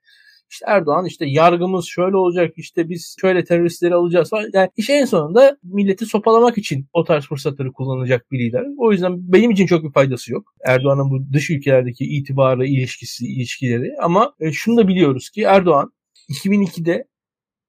[0.49, 4.49] İşte Erdoğan işte yargımız şöyle olacak işte biz şöyle teröristleri alacağız falan.
[4.53, 8.65] Yani iş en sonunda milleti sopalamak için o tarz fırsatları kullanacak bir lider.
[8.77, 10.55] O yüzden benim için çok bir faydası yok.
[10.65, 13.93] Erdoğan'ın bu dış ülkelerdeki itibarı, ilişkisi, ilişkileri.
[14.01, 15.93] Ama e, şunu da biliyoruz ki Erdoğan
[16.29, 17.07] 2002'de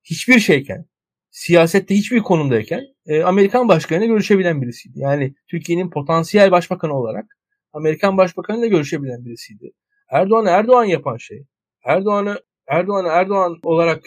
[0.05, 0.85] hiçbir şeyken
[1.31, 4.99] siyasette hiçbir konumdayken e, Amerikan başkanıyla görüşebilen birisiydi.
[5.01, 7.27] Yani Türkiye'nin potansiyel başbakanı olarak
[7.73, 9.73] Amerikan başbakanıyla görüşebilen birisiydi.
[10.11, 11.47] Erdoğan Erdoğan yapan şey.
[11.85, 14.03] Erdoğan'ı Erdoğan'ı Erdoğan olarak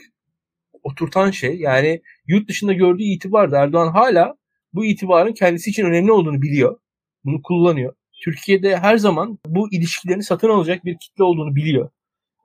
[0.84, 4.36] oturtan şey yani yurt dışında gördüğü itibar da Erdoğan hala
[4.74, 6.80] bu itibarın kendisi için önemli olduğunu biliyor.
[7.26, 7.94] Bunu kullanıyor.
[8.24, 11.90] Türkiye'de her zaman bu ilişkilerini satın alacak bir kitle olduğunu biliyor.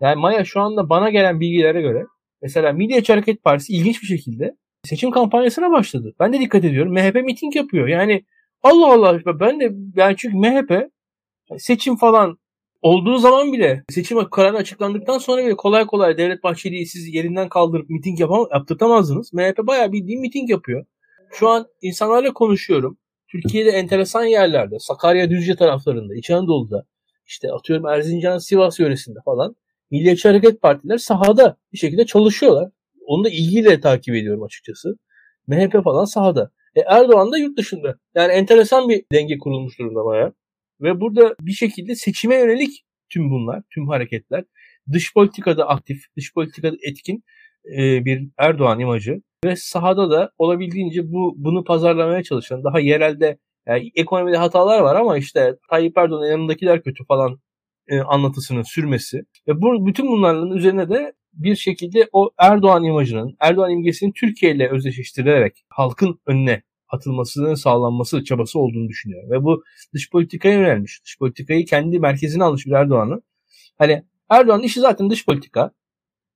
[0.01, 2.07] Yani Maya şu anda bana gelen bilgilere göre
[2.43, 6.14] mesela Milliyetçi Hareket Partisi ilginç bir şekilde seçim kampanyasına başladı.
[6.21, 6.93] Ben de dikkat ediyorum.
[6.93, 7.88] MHP miting yapıyor.
[7.88, 8.25] Yani
[8.62, 10.90] Allah Allah ben de yani çünkü MHP
[11.59, 12.38] seçim falan
[12.83, 17.90] olduğu zaman bile seçim kararı açıklandıktan sonra bile kolay kolay Devlet Bahçeli'yi siz yerinden kaldırıp
[17.90, 19.33] miting yapam yaptırtamazsınız.
[19.33, 20.85] MHP bayağı bildiğin miting yapıyor.
[21.33, 22.99] Şu an insanlarla konuşuyorum.
[23.29, 26.85] Türkiye'de enteresan yerlerde, Sakarya Düzce taraflarında, İç Anadolu'da,
[27.27, 29.57] işte atıyorum Erzincan, Sivas yöresinde falan
[29.90, 32.71] Milliyetçi Hareket Partiler sahada bir şekilde çalışıyorlar.
[33.11, 34.94] Onu da ilgiyle takip ediyorum açıkçası.
[35.46, 36.51] MHP falan sahada.
[36.75, 37.99] E Erdoğan da yurt dışında.
[38.14, 40.35] Yani enteresan bir denge kurulmuş durumda bayağı.
[40.81, 44.44] Ve burada bir şekilde seçime yönelik tüm bunlar, tüm hareketler.
[44.92, 47.25] Dış politikada aktif, dış politikada etkin
[47.79, 53.90] e, bir Erdoğan imajı ve sahada da olabildiğince bu bunu pazarlamaya çalışan daha yerelde yani
[53.94, 57.38] ekonomide hatalar var ama işte Tayyip Erdoğan'ın yanındakiler kötü falan
[57.88, 63.71] e, anlatısının sürmesi ve bu bütün bunların üzerine de bir şekilde o Erdoğan imajının, Erdoğan
[63.71, 69.31] imgesinin Türkiye ile özdeşleştirilerek halkın önüne atılmasının sağlanması çabası olduğunu düşünüyor.
[69.31, 69.64] Ve bu
[69.95, 71.05] dış politikaya yönelmiş.
[71.05, 73.23] Dış politikayı kendi merkezine almış bir Erdoğan'ı.
[73.79, 75.71] Hani Erdoğan'ın işi zaten dış politika.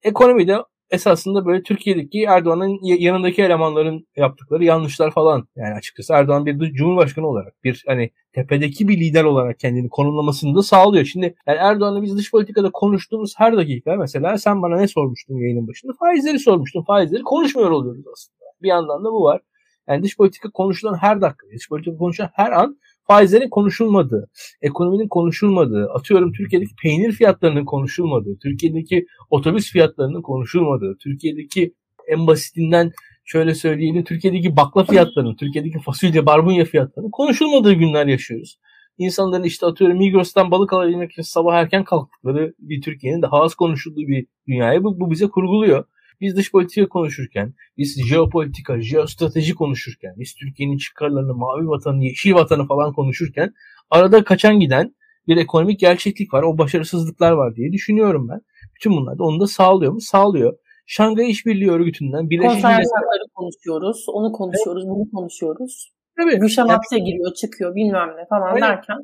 [0.02, 0.56] Ekonomide
[0.90, 5.48] esasında böyle Türkiye'deki Erdoğan'ın yanındaki elemanların yaptıkları yanlışlar falan.
[5.56, 10.62] Yani açıkçası Erdoğan bir cumhurbaşkanı olarak bir hani tepedeki bir lider olarak kendini konumlamasını da
[10.62, 11.04] sağlıyor.
[11.04, 15.68] Şimdi yani Erdoğan'la biz dış politikada konuştuğumuz her dakika mesela sen bana ne sormuştun yayının
[15.68, 15.92] başında?
[16.00, 16.82] Faizleri sormuştun.
[16.82, 18.44] Faizleri konuşmuyor oluyoruz aslında.
[18.62, 19.40] Bir yandan da bu var.
[19.88, 24.30] Yani dış politika konuşulan her dakika, dış politika konuşulan her an faizlerin konuşulmadığı,
[24.62, 31.74] ekonominin konuşulmadığı, atıyorum Türkiye'deki peynir fiyatlarının konuşulmadığı, Türkiye'deki otobüs fiyatlarının konuşulmadığı, Türkiye'deki
[32.08, 32.92] en basitinden
[33.24, 38.58] şöyle söyleyelim Türkiye'deki bakla fiyatlarının, Türkiye'deki fasulye, barbunya fiyatlarının konuşulmadığı günler yaşıyoruz.
[38.98, 44.00] İnsanların işte atıyorum Migros'tan balık alabilmek için sabah erken kalktıkları bir Türkiye'nin daha az konuşulduğu
[44.00, 45.84] bir dünyayı bu, bu bize kurguluyor.
[46.20, 52.66] Biz dış politika konuşurken, biz jeopolitika, jeostrateji konuşurken, biz Türkiye'nin çıkarlarını, mavi vatanı, yeşil vatanı
[52.66, 53.52] falan konuşurken
[53.90, 54.94] arada kaçan giden
[55.28, 56.42] bir ekonomik gerçeklik var.
[56.42, 58.40] O başarısızlıklar var diye düşünüyorum ben.
[58.74, 60.00] Bütün bunlar da onu da sağlıyor mu?
[60.00, 60.56] Sağlıyor.
[60.86, 64.94] Şangay İşbirliği Örgütü'nden Birleşik Milletler konuşuyoruz, onu konuşuyoruz, evet.
[64.94, 65.94] bunu konuşuyoruz.
[66.20, 66.38] Tabii.
[66.38, 68.62] Gülşen yani, hapse giriyor, çıkıyor bilmem ne falan evet.
[68.62, 68.96] derken.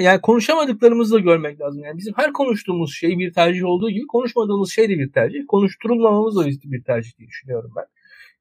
[0.00, 1.84] Yani konuşamadıklarımızı da görmek lazım.
[1.84, 5.40] Yani bizim her konuştuğumuz şey bir tercih olduğu gibi konuşmadığımız şey de bir tercih.
[5.48, 7.84] Konuşturulmamamız da bir tercih diye düşünüyorum ben.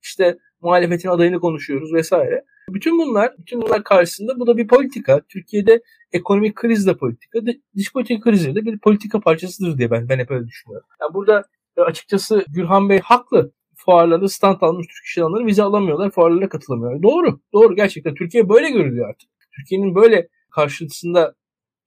[0.03, 2.43] İşte muhalefetin adayını konuşuyoruz vesaire.
[2.69, 5.21] Bütün bunlar, bütün bunlar karşısında bu da bir politika.
[5.29, 7.39] Türkiye'de ekonomik kriz de politika,
[7.75, 10.87] dış politika krizi de bir politika parçasıdır diye ben ben hep öyle düşünüyorum.
[11.01, 11.43] Yani burada
[11.77, 17.03] e, açıkçası Gürhan Bey haklı fuarlarda stand almış Türk iş adamları vize alamıyorlar, fuarlara katılamıyorlar.
[17.03, 18.13] Doğru, doğru gerçekten.
[18.13, 19.29] Türkiye böyle görülüyor artık.
[19.55, 21.35] Türkiye'nin böyle karşısında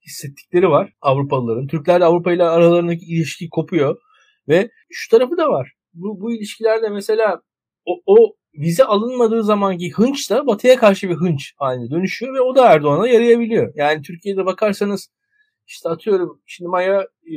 [0.07, 1.67] hissettikleri var Avrupalıların.
[1.67, 3.97] Türkler de Avrupa ile aralarındaki ilişki kopuyor
[4.49, 5.73] ve şu tarafı da var.
[5.95, 7.43] Bu, bu ilişkilerde mesela
[7.85, 12.57] o, o vize alınmadığı zamanki hınç da batıya karşı bir hınç haline dönüşüyor ve o
[12.57, 13.73] da Erdoğan'a yarayabiliyor.
[13.77, 15.09] Yani Türkiye'de bakarsanız
[15.67, 17.37] işte atıyorum şimdi Maya e,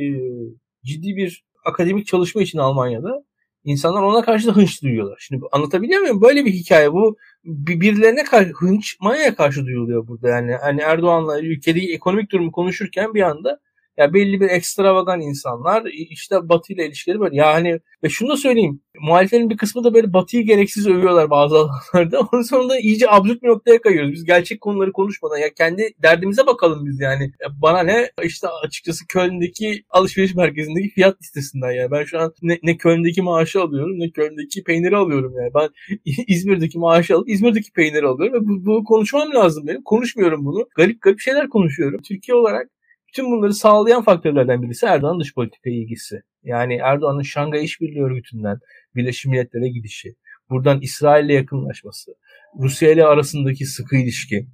[0.83, 3.23] ciddi bir akademik çalışma için Almanya'da
[3.63, 5.17] İnsanlar ona karşı da hınç duyuyorlar.
[5.19, 6.21] Şimdi anlatabiliyor muyum?
[6.21, 6.93] Böyle bir hikaye.
[6.93, 10.29] Bu birilerine karşı hınç Maya'ya karşı duyuluyor burada.
[10.29, 13.59] Yani hani Erdoğan'la ülkedeki ekonomik durumu konuşurken bir anda
[13.97, 17.31] Ya belli bir ekstravagan insanlar işte Batı ile ilişkileri var.
[17.31, 18.81] Yani ve şunu da söyleyeyim.
[18.99, 21.55] Muhaliflerin bir kısmı da böyle Batı'yı gereksiz övüyorlar bazı
[21.93, 22.19] alanlarda.
[22.33, 24.13] Onun sonunda iyice absürt bir noktaya kayıyoruz.
[24.13, 27.23] Biz gerçek konuları konuşmadan ya kendi derdimize bakalım biz yani.
[27.41, 31.91] Ya bana ne işte açıkçası Köln'deki alışveriş merkezindeki fiyat listesinden yani.
[31.91, 35.51] Ben şu an ne, ne Köln'deki maaşı alıyorum ne Köln'deki peyniri alıyorum yani.
[35.55, 35.69] Ben
[36.27, 39.83] İzmir'deki maaşı alıp İzmir'deki peyniri alıyorum ve bu, bunu konuşmam lazım benim.
[39.83, 40.67] Konuşmuyorum bunu.
[40.75, 42.01] Garip garip şeyler konuşuyorum.
[42.01, 42.69] Türkiye olarak
[43.13, 46.21] bütün bunları sağlayan faktörlerden birisi Erdoğan'ın dış politika ilgisi.
[46.43, 48.59] Yani Erdoğan'ın Şangay İşbirliği Örgütü'nden
[48.95, 50.15] Birleşmiş Milletler'e gidişi,
[50.49, 52.11] buradan İsrail'le yakınlaşması,
[52.59, 54.47] Rusya ile arasındaki sıkı ilişki.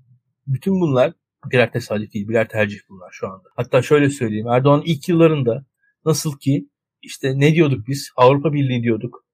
[0.48, 1.13] Bütün bunlar
[1.52, 3.50] birer tesadüf değil, birer tercih bunlar şu anda.
[3.56, 4.48] Hatta şöyle söyleyeyim.
[4.48, 5.65] Erdoğan ilk yıllarında
[6.06, 6.69] nasıl ki
[7.02, 8.12] işte ne diyorduk biz?
[8.15, 9.26] Avrupa Birliği diyorduk.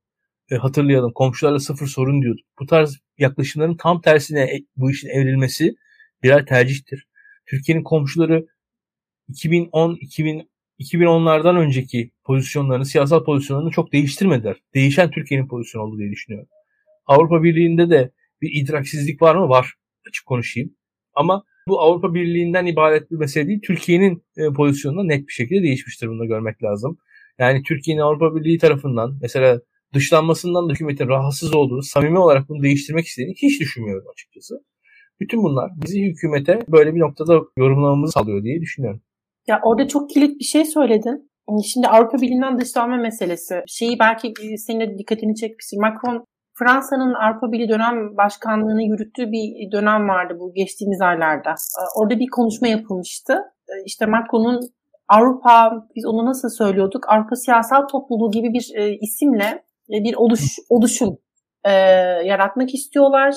[0.52, 2.46] E, hatırlayalım komşularla sıfır sorun diyorduk.
[2.60, 5.76] Bu tarz yaklaşımların tam tersine e, bu işin evrilmesi
[6.24, 7.08] birer tercihtir.
[7.46, 8.46] Türkiye'nin komşuları
[9.28, 14.56] 2010 2000 2010'lardan önceki pozisyonlarını, siyasal pozisyonlarını çok değiştirmediler.
[14.74, 16.50] Değişen Türkiye'nin pozisyonu oldu diye düşünüyorum.
[17.06, 18.12] Avrupa Birliği'nde de
[18.42, 19.50] bir idraksizlik var mı?
[19.50, 19.74] Var.
[20.08, 20.76] Açık konuşayım.
[21.14, 23.60] Ama bu Avrupa Birliği'nden ibaret bir mesele değil.
[23.64, 26.08] Türkiye'nin e, pozisyonunda net bir şekilde değişmiştir.
[26.08, 26.98] Bunu da görmek lazım.
[27.40, 29.62] Yani Türkiye'nin Avrupa Birliği tarafından mesela
[29.94, 34.56] dışlanmasından da hükümetin rahatsız olduğunu, samimi olarak bunu değiştirmek istediğini hiç düşünmüyorum açıkçası.
[35.20, 39.02] Bütün bunlar bizi hükümete böyle bir noktada yorumlamamızı sağlıyor diye düşünüyorum.
[39.48, 41.32] Ya orada çok kilit bir şey söyledin.
[41.64, 43.62] Şimdi Avrupa Birliği'nden dışlanma meselesi.
[43.68, 45.78] Şeyi belki senin de dikkatini çekmiştir.
[45.78, 51.50] Macron Fransa'nın Avrupa Birliği dönem başkanlığını yürüttüğü bir dönem vardı bu geçtiğimiz aylarda.
[51.50, 53.34] Ee, orada bir konuşma yapılmıştı.
[53.70, 54.60] Ee, işte Macron'un
[55.08, 57.10] Avrupa, biz onu nasıl söylüyorduk?
[57.10, 61.18] Avrupa Siyasal Topluluğu gibi bir e, isimle e, bir oluş, oluşum
[61.64, 61.72] e,
[62.26, 63.36] yaratmak istiyorlar.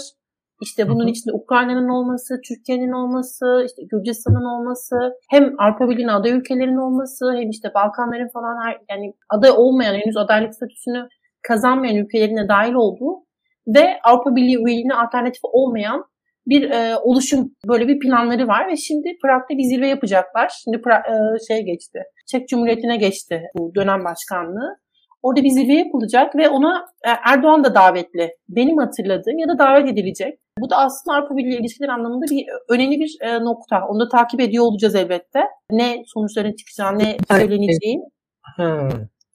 [0.61, 4.97] İşte bunun içinde Ukrayna'nın olması, Türkiye'nin olması, işte Gürcistan'ın olması,
[5.31, 8.57] hem Avrupa Birliği'nin aday ülkelerin olması, hem işte Balkanların falan
[8.91, 11.09] yani aday olmayan, henüz adaylık statüsünü
[11.43, 13.25] kazanmayan ülkelerin de dahil olduğu
[13.69, 16.05] ve Avrupa Birliği üyeliğine alternatif olmayan
[16.47, 20.53] bir e, oluşum böyle bir planları var ve şimdi Prag'da bir zirve yapacaklar.
[20.65, 21.15] Şimdi pra, e,
[21.49, 21.99] şey geçti.
[22.27, 24.77] Çek Cumhuriyeti'ne geçti bu dönem başkanlığı.
[25.23, 28.31] Orada bir zirve yapılacak ve ona e, Erdoğan da davetli.
[28.49, 30.39] Benim hatırladığım ya da davet edilecek.
[30.61, 33.87] Bu da aslında Avrupa Birliği ilişkileri anlamında bir önemli bir e, nokta.
[33.89, 35.41] Onu da takip ediyor olacağız elbette.
[35.71, 37.99] Ne sonuçların çıkacağı, ne söyleneceği.
[38.43, 38.89] Ha,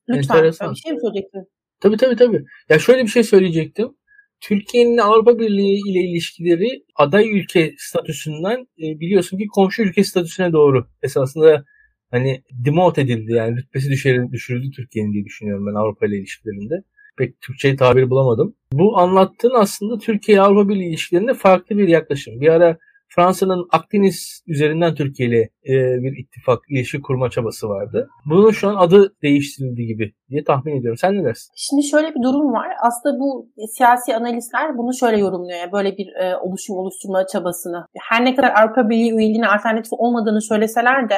[0.10, 0.72] Lütfen enteresan.
[0.72, 1.48] bir şey mi söyleyecektin?
[1.80, 2.46] Tabii tabii tabii.
[2.70, 3.96] Ya şöyle bir şey söyleyecektim.
[4.42, 10.88] Türkiye'nin Avrupa Birliği ile ilişkileri aday ülke statüsünden e, biliyorsun ki komşu ülke statüsüne doğru
[11.04, 11.64] esasında
[12.12, 16.84] hani demote edildi yani rütbesi düşürüldü, düşürüldü Türkiye'nin diye düşünüyorum ben Avrupa ile ilişkilerinde.
[17.18, 18.56] Pek Türkçe tabiri bulamadım.
[18.74, 22.42] Bu anlattığın aslında Türkiye-Avrupa Birliği ilişkilerinde farklı bir yaklaşım.
[22.42, 22.78] Bir ara
[23.16, 25.74] Fransa'nın Akdeniz üzerinden Türkiye ile e,
[26.04, 28.10] bir ittifak, ilişki kurma çabası vardı.
[28.26, 30.98] Bunun şu an adı değiştirildi gibi diye tahmin ediyorum.
[30.98, 31.52] Sen ne dersin?
[31.56, 32.68] Şimdi şöyle bir durum var.
[32.82, 35.60] Aslında bu siyasi analistler bunu şöyle yorumluyor.
[35.60, 37.86] Yani böyle bir e, oluşum oluşturma çabasını.
[38.10, 41.18] Her ne kadar Avrupa Birliği üyeliğine alternatif olmadığını söyleseler de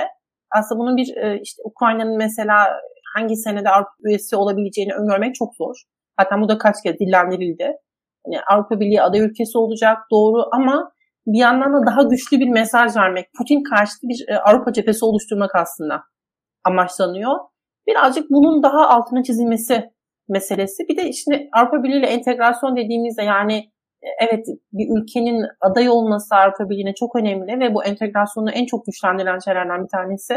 [0.58, 2.80] aslında bunun bir e, işte Ukrayna'nın mesela
[3.16, 5.76] hangi senede Avrupa üyesi olabileceğini öngörmek çok zor.
[6.20, 7.72] Zaten bu da kaç kez dillendirildi.
[8.28, 10.92] Yani Avrupa Birliği aday ülkesi olacak doğru ama
[11.28, 15.56] bir yandan da daha güçlü bir mesaj vermek, Putin karşıtı bir e, Avrupa cephesi oluşturmak
[15.56, 16.04] aslında
[16.64, 17.36] amaçlanıyor.
[17.88, 19.90] Birazcık bunun daha altına çizilmesi
[20.30, 20.88] meselesi.
[20.90, 23.72] Bir de şimdi Avrupa Birliği ile entegrasyon dediğimizde yani
[24.20, 29.40] evet bir ülkenin aday olması Avrupa Birliği'ne çok önemli ve bu entegrasyonu en çok güçlendiren
[29.40, 30.34] şeylerden bir tanesi.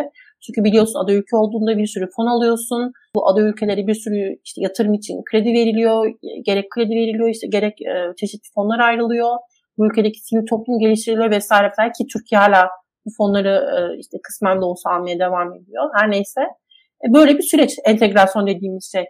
[0.47, 2.93] Çünkü biliyorsun aday ülke olduğunda bir sürü fon alıyorsun.
[3.15, 6.13] Bu aday ülkeleri bir sürü işte yatırım için kredi veriliyor.
[6.47, 9.37] Gerek kredi veriliyor işte gerek e, çeşitli fonlar ayrılıyor.
[9.79, 12.69] Bu ülkedeki sivil toplum geliştiriliyor vesaire vesaire ki Türkiye hala
[13.07, 15.85] bu fonları e, işte kısmen de olsa almaya devam ediyor.
[15.95, 16.41] Her neyse.
[17.05, 19.05] E, böyle bir süreç entegrasyon dediğimiz şey.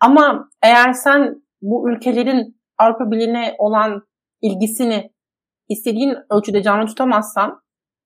[0.00, 4.02] Ama eğer sen bu ülkelerin Avrupa Birliği'ne olan
[4.40, 5.12] ilgisini
[5.68, 7.50] istediğin ölçüde canlı tutamazsan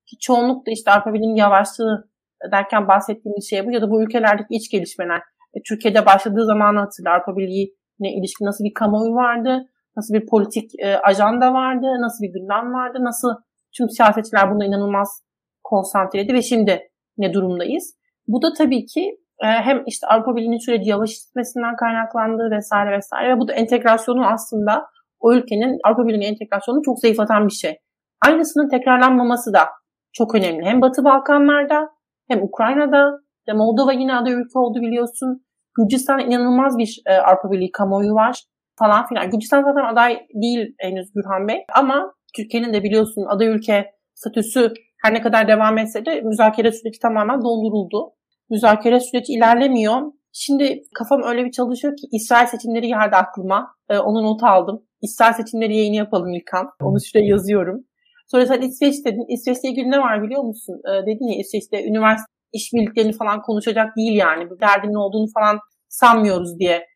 [0.07, 2.11] ki çoğunlukla işte Avrupa Birliği'nin yavaşlığı
[2.53, 5.23] derken bahsettiğimiz şey bu ya da bu ülkelerdeki iç gelişmeler.
[5.55, 10.71] E, Türkiye'de başladığı zamanı hatırla Avrupa Birliği'ne ilişkin nasıl bir kamuoyu vardı, nasıl bir politik
[10.79, 13.29] e, ajanda vardı, nasıl bir gündem vardı, nasıl
[13.77, 15.23] tüm siyasetçiler buna inanılmaz
[15.65, 17.97] konsantreydi ve şimdi ne durumdayız?
[18.27, 23.41] Bu da tabii ki hem işte Avrupa Birliği'nin süreci yavaş gitmesinden kaynaklandığı vesaire vesaire ve
[23.41, 24.87] bu da entegrasyonu aslında
[25.21, 27.77] o ülkenin Avrupa Birliği'ne entegrasyonu çok zayıflatan bir şey.
[28.27, 29.61] Aynısının tekrarlanmaması da
[30.13, 30.65] çok önemli.
[30.65, 31.89] Hem Batı Balkanlar'da
[32.29, 33.19] hem Ukrayna'da
[33.49, 35.47] ve Moldova yine aday ülke oldu biliyorsun.
[35.79, 38.43] Gürcistan inanılmaz bir e, Avrupa Birliği kamuoyu var
[38.79, 39.31] falan filan.
[39.31, 44.73] Gürcistan zaten aday değil henüz Gürhan Bey ama Türkiye'nin de biliyorsun aday ülke statüsü
[45.03, 48.13] Her ne kadar devam etse de müzakere süreci tamamen donduruldu.
[48.51, 50.13] Müzakere süreci ilerlemiyor.
[50.33, 53.75] Şimdi kafam öyle bir çalışıyor ki İsrail seçimleri geldi aklıma.
[53.89, 54.83] Ee, onu not aldım.
[55.03, 56.71] İsrail seçimleri yayını yapalım İlkan.
[56.83, 57.85] Onu şuraya yazıyorum.
[58.31, 59.35] Sonra sen İsveç dedin.
[59.35, 60.81] İsveç'le ilgili ne var biliyor musun?
[60.89, 64.51] Ee, dedin ya İsveç'te üniversite işbirliklerini falan konuşacak değil yani.
[64.51, 66.87] Bir derdinin olduğunu falan sanmıyoruz diye.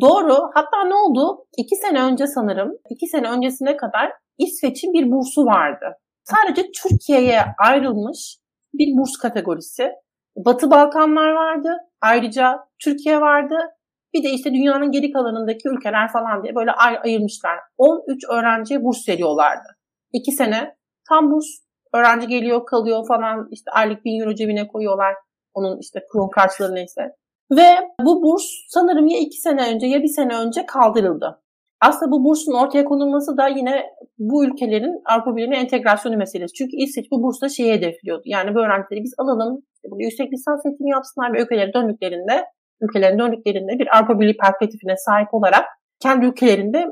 [0.00, 0.34] Doğru.
[0.54, 1.46] Hatta ne oldu?
[1.58, 5.86] İki sene önce sanırım, iki sene öncesine kadar İsveç'in bir bursu vardı.
[6.24, 8.38] Sadece Türkiye'ye ayrılmış
[8.74, 9.92] bir burs kategorisi.
[10.36, 11.76] Batı Balkanlar vardı.
[12.00, 13.54] Ayrıca Türkiye vardı.
[14.14, 17.58] Bir de işte dünyanın geri kalanındaki ülkeler falan diye böyle ay ayırmışlar.
[17.78, 19.68] 13 öğrenciye burs veriyorlardı.
[20.12, 20.76] İki sene
[21.08, 21.46] tam burs.
[21.94, 25.14] Öğrenci geliyor kalıyor falan işte aylık bin euro cebine koyuyorlar.
[25.54, 27.02] Onun işte kron karşılığı neyse.
[27.50, 27.66] Ve
[28.04, 31.42] bu burs sanırım ya iki sene önce ya bir sene önce kaldırıldı.
[31.80, 33.84] Aslında bu bursun ortaya konulması da yine
[34.18, 36.54] bu ülkelerin Avrupa Birliği'ne entegrasyonu meselesi.
[36.54, 38.22] Çünkü İsveç bu bursla şeyi hedefliyordu.
[38.24, 42.44] Yani bu öğrencileri biz alalım, burada yüksek lisans eğitimi yapsınlar ve ülkelerine döndüklerinde,
[42.80, 45.64] ülkelerine döndüklerinde bir Avrupa Birliği perspektifine sahip olarak
[46.02, 46.86] kendi ülkelerinde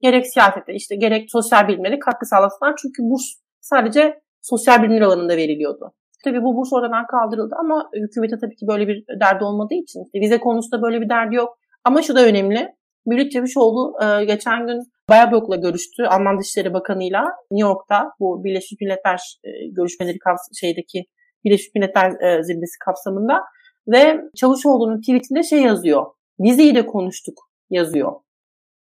[0.00, 2.74] gerek siyasete işte gerek sosyal bilimlere katkı sağlasınlar.
[2.82, 3.26] Çünkü burs
[3.60, 5.92] sadece sosyal bilimler alanında veriliyordu.
[6.24, 10.20] Tabii bu burs oradan kaldırıldı ama hükümete tabii ki böyle bir derdi olmadığı için işte
[10.20, 11.58] vize konusunda böyle bir derdi yok.
[11.84, 12.68] Ama şu da önemli.
[13.06, 16.02] Mülük Çavuşoğlu e, geçen gün Bayablok'la görüştü.
[16.02, 20.18] Alman Dışişleri Bakanı'yla New York'ta bu Birleşmiş Milletler e, görüşmeleri
[20.60, 21.04] şeydeki
[21.46, 23.44] Birleşmiş Milletler e, zirvesi kapsamında
[23.88, 26.06] ve Çavuşoğlu'nun tweetinde şey yazıyor.
[26.40, 27.38] Vizeyi de konuştuk
[27.70, 28.12] yazıyor.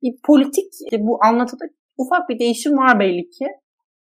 [0.03, 1.65] Bir politik işte bu anlatıda
[1.99, 3.47] ufak bir değişim var belli ki.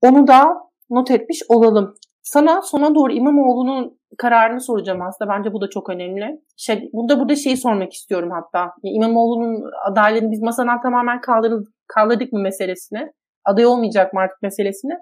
[0.02, 0.54] Onu da
[0.90, 1.94] not etmiş olalım.
[2.22, 5.30] Sana sona doğru İmamoğlu'nun kararını soracağım aslında.
[5.30, 6.40] Bence bu da çok önemli.
[6.56, 8.72] Şey, burada burada şeyi sormak istiyorum hatta.
[8.82, 13.12] İmamoğlu'nun adaylığını biz masadan tamamen kaldırdık, kaldırdık mı meselesini?
[13.44, 14.92] Aday olmayacak mı artık meselesini?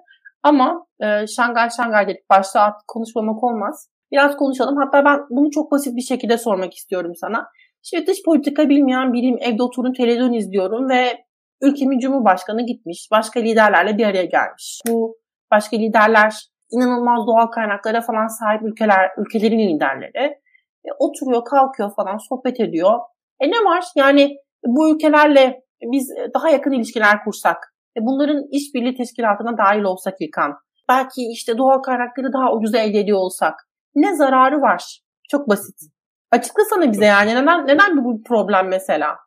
[0.43, 2.29] Ama e, Şangay Şangay dedik.
[2.29, 3.89] Başta artık konuşmamak olmaz.
[4.11, 4.77] Biraz konuşalım.
[4.77, 7.47] Hatta ben bunu çok basit bir şekilde sormak istiyorum sana.
[7.83, 9.37] Şimdi dış politika bilmeyen biriyim.
[9.41, 11.25] Evde oturup televizyon izliyorum ve
[11.61, 13.07] ülkemin cumhurbaşkanı gitmiş.
[13.11, 14.81] Başka liderlerle bir araya gelmiş.
[14.87, 15.17] Bu
[15.51, 16.33] başka liderler
[16.71, 20.25] inanılmaz doğal kaynaklara falan sahip ülkeler, ülkelerin liderleri
[20.85, 22.99] e, oturuyor, kalkıyor falan, sohbet ediyor.
[23.39, 23.85] E ne var?
[23.95, 30.53] Yani bu ülkelerle biz daha yakın ilişkiler kursak, bunların işbirliği teşkilatına dahil olsak İlkan,
[30.89, 33.53] belki işte doğal kaynakları daha ucuza elde ediyor olsak
[33.95, 35.01] ne zararı var?
[35.29, 35.75] Çok basit.
[36.31, 39.17] Açıklasana bize yani neden neden bu problem mesela?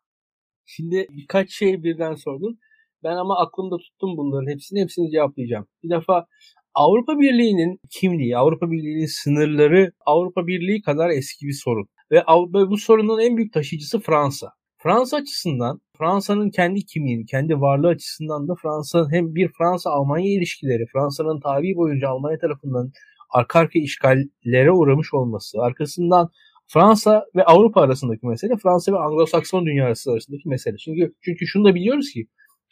[0.67, 2.59] Şimdi birkaç şey birden sordun.
[3.03, 5.67] Ben ama aklımda tuttum bunların hepsini hepsini cevaplayacağım.
[5.83, 6.27] Bir defa
[6.75, 11.89] Avrupa Birliği'nin kimliği, Avrupa Birliği'nin sınırları Avrupa Birliği kadar eski bir sorun.
[12.11, 12.23] Ve
[12.71, 14.53] bu sorunun en büyük taşıyıcısı Fransa.
[14.85, 21.41] Fransa açısından Fransa'nın kendi kimliğini, kendi varlığı açısından da Fransa hem bir Fransa-Almanya ilişkileri, Fransa'nın
[21.41, 22.91] tarihi boyunca Almanya tarafından
[23.31, 26.29] arka arka işgallere uğramış olması, arkasından
[26.67, 30.77] Fransa ve Avrupa arasındaki mesele, Fransa ve Anglo-Sakson dünyası arasındaki mesele.
[30.77, 32.27] Çünkü çünkü şunu da biliyoruz ki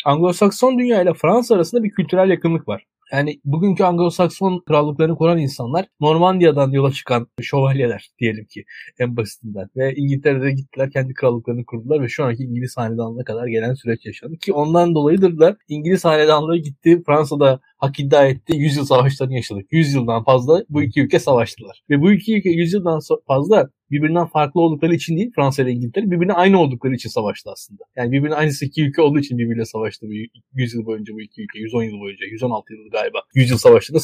[0.07, 2.85] Anglo-Sakson dünya ile Fransa arasında bir kültürel yakınlık var.
[3.13, 8.65] Yani bugünkü Anglo-Sakson krallıklarını kuran insanlar Normandiya'dan yola çıkan şövalyeler diyelim ki
[8.99, 9.69] en basitinden.
[9.77, 14.37] Ve İngiltere'de gittiler kendi krallıklarını kurdular ve şu anki İngiliz hanedanlığına kadar gelen süreç yaşandı.
[14.37, 18.57] Ki ondan dolayıdır da İngiliz hanedanlığı gitti Fransa'da hak iddia etti.
[18.57, 19.67] Yüzyıl savaşlarını yaşadık.
[19.71, 21.83] Yüzyıldan fazla bu iki ülke savaştılar.
[21.91, 26.33] Ve bu iki ülke yüzyıldan fazla birbirinden farklı oldukları için değil Fransa ile İngiltere birbirine
[26.33, 27.83] aynı oldukları için savaştı aslında.
[27.97, 30.13] Yani birbirine aynısı iki ülke olduğu için birbiriyle savaştı bu
[30.53, 31.59] 100 yıl boyunca bu iki ülke.
[31.59, 32.27] 110 yıl boyunca.
[32.27, 33.23] 116 yıl galiba.
[33.35, 34.01] 100 yıl savaştılar.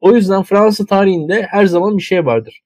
[0.00, 2.60] O yüzden Fransa tarihinde her zaman bir şey vardır.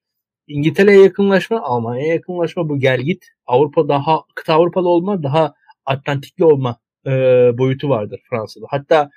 [0.47, 3.25] İngiltere'ye yakınlaşma, Almanya'ya yakınlaşma bu gel git.
[3.45, 5.53] Avrupa daha kıta Avrupalı olma, daha
[5.85, 7.11] Atlantikli olma e,
[7.57, 8.65] boyutu vardır Fransa'da.
[8.69, 9.09] Hatta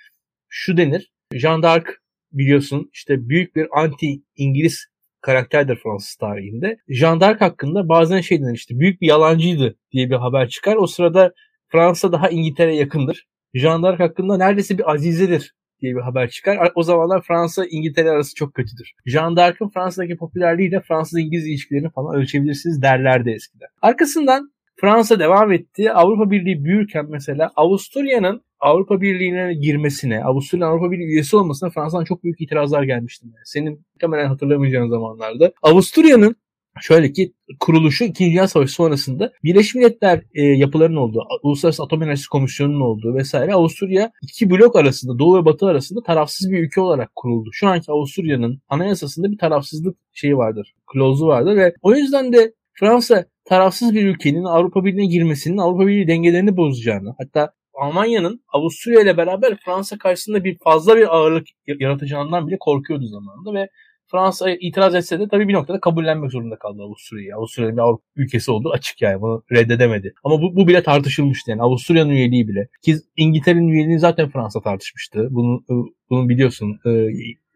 [0.49, 1.14] şu denir.
[1.39, 1.87] Jean d'Arc
[2.33, 4.87] biliyorsun işte büyük bir anti İngiliz
[5.21, 6.77] karakterdir Fransız tarihinde.
[6.89, 10.77] Jean d'Arc hakkında bazen şey denir işte büyük bir yalancıydı diye bir haber çıkar.
[10.77, 11.33] O sırada
[11.69, 13.27] Fransa daha İngiltere'ye yakındır.
[13.55, 16.73] Jean d'Arc hakkında neredeyse bir azizedir diye bir haber çıkar.
[16.75, 18.93] O zamanlar Fransa İngiltere arası çok kötüdür.
[19.07, 23.69] Jean d'Arc'ın Fransa'daki popülerliğiyle Fransız-İngiliz ilişkilerini falan ölçebilirsiniz derlerdi eskiden.
[23.83, 25.93] Arkasından Fransa devam etti.
[25.93, 32.25] Avrupa Birliği büyürken mesela Avusturya'nın Avrupa Birliği'ne girmesine, Avusturya Avrupa Birliği üyesi olmasına Fransa'dan çok
[32.25, 33.27] büyük itirazlar gelmişti.
[33.45, 35.53] Senin muhtemelen hatırlamayacağın zamanlarda.
[35.63, 36.37] Avusturya'nın
[36.81, 38.25] Şöyle ki kuruluşu 2.
[38.25, 44.11] Dünya Savaşı sonrasında Birleşmiş Milletler e, yapılarının olduğu, Uluslararası Atom Enerjisi Komisyonu'nun olduğu vesaire Avusturya
[44.23, 47.51] iki blok arasında, Doğu ve Batı arasında tarafsız bir ülke olarak kuruldu.
[47.53, 53.25] Şu anki Avusturya'nın anayasasında bir tarafsızlık şeyi vardır, klozu vardır ve o yüzden de Fransa
[53.45, 59.57] tarafsız bir ülkenin Avrupa Birliği'ne girmesinin Avrupa Birliği dengelerini bozacağını hatta Almanya'nın Avusturya ile beraber
[59.65, 63.69] Fransa karşısında bir fazla bir ağırlık yaratacağından bile korkuyordu zamanında ve
[64.11, 67.35] Fransa itiraz etse de tabii bir noktada kabullenmek zorunda kaldı Avusturya'yı.
[67.37, 70.15] Avusturya'nın bir Avrupa ülkesi olduğu açık yani bunu reddedemedi.
[70.25, 72.69] Ama bu, bu bile tartışılmıştı yani Avusturya'nın üyeliği bile.
[72.83, 75.29] Ki İngiltere'nin üyeliğini zaten Fransa tartışmıştı.
[75.31, 75.65] Bunu,
[76.11, 76.91] bunu biliyorsun e,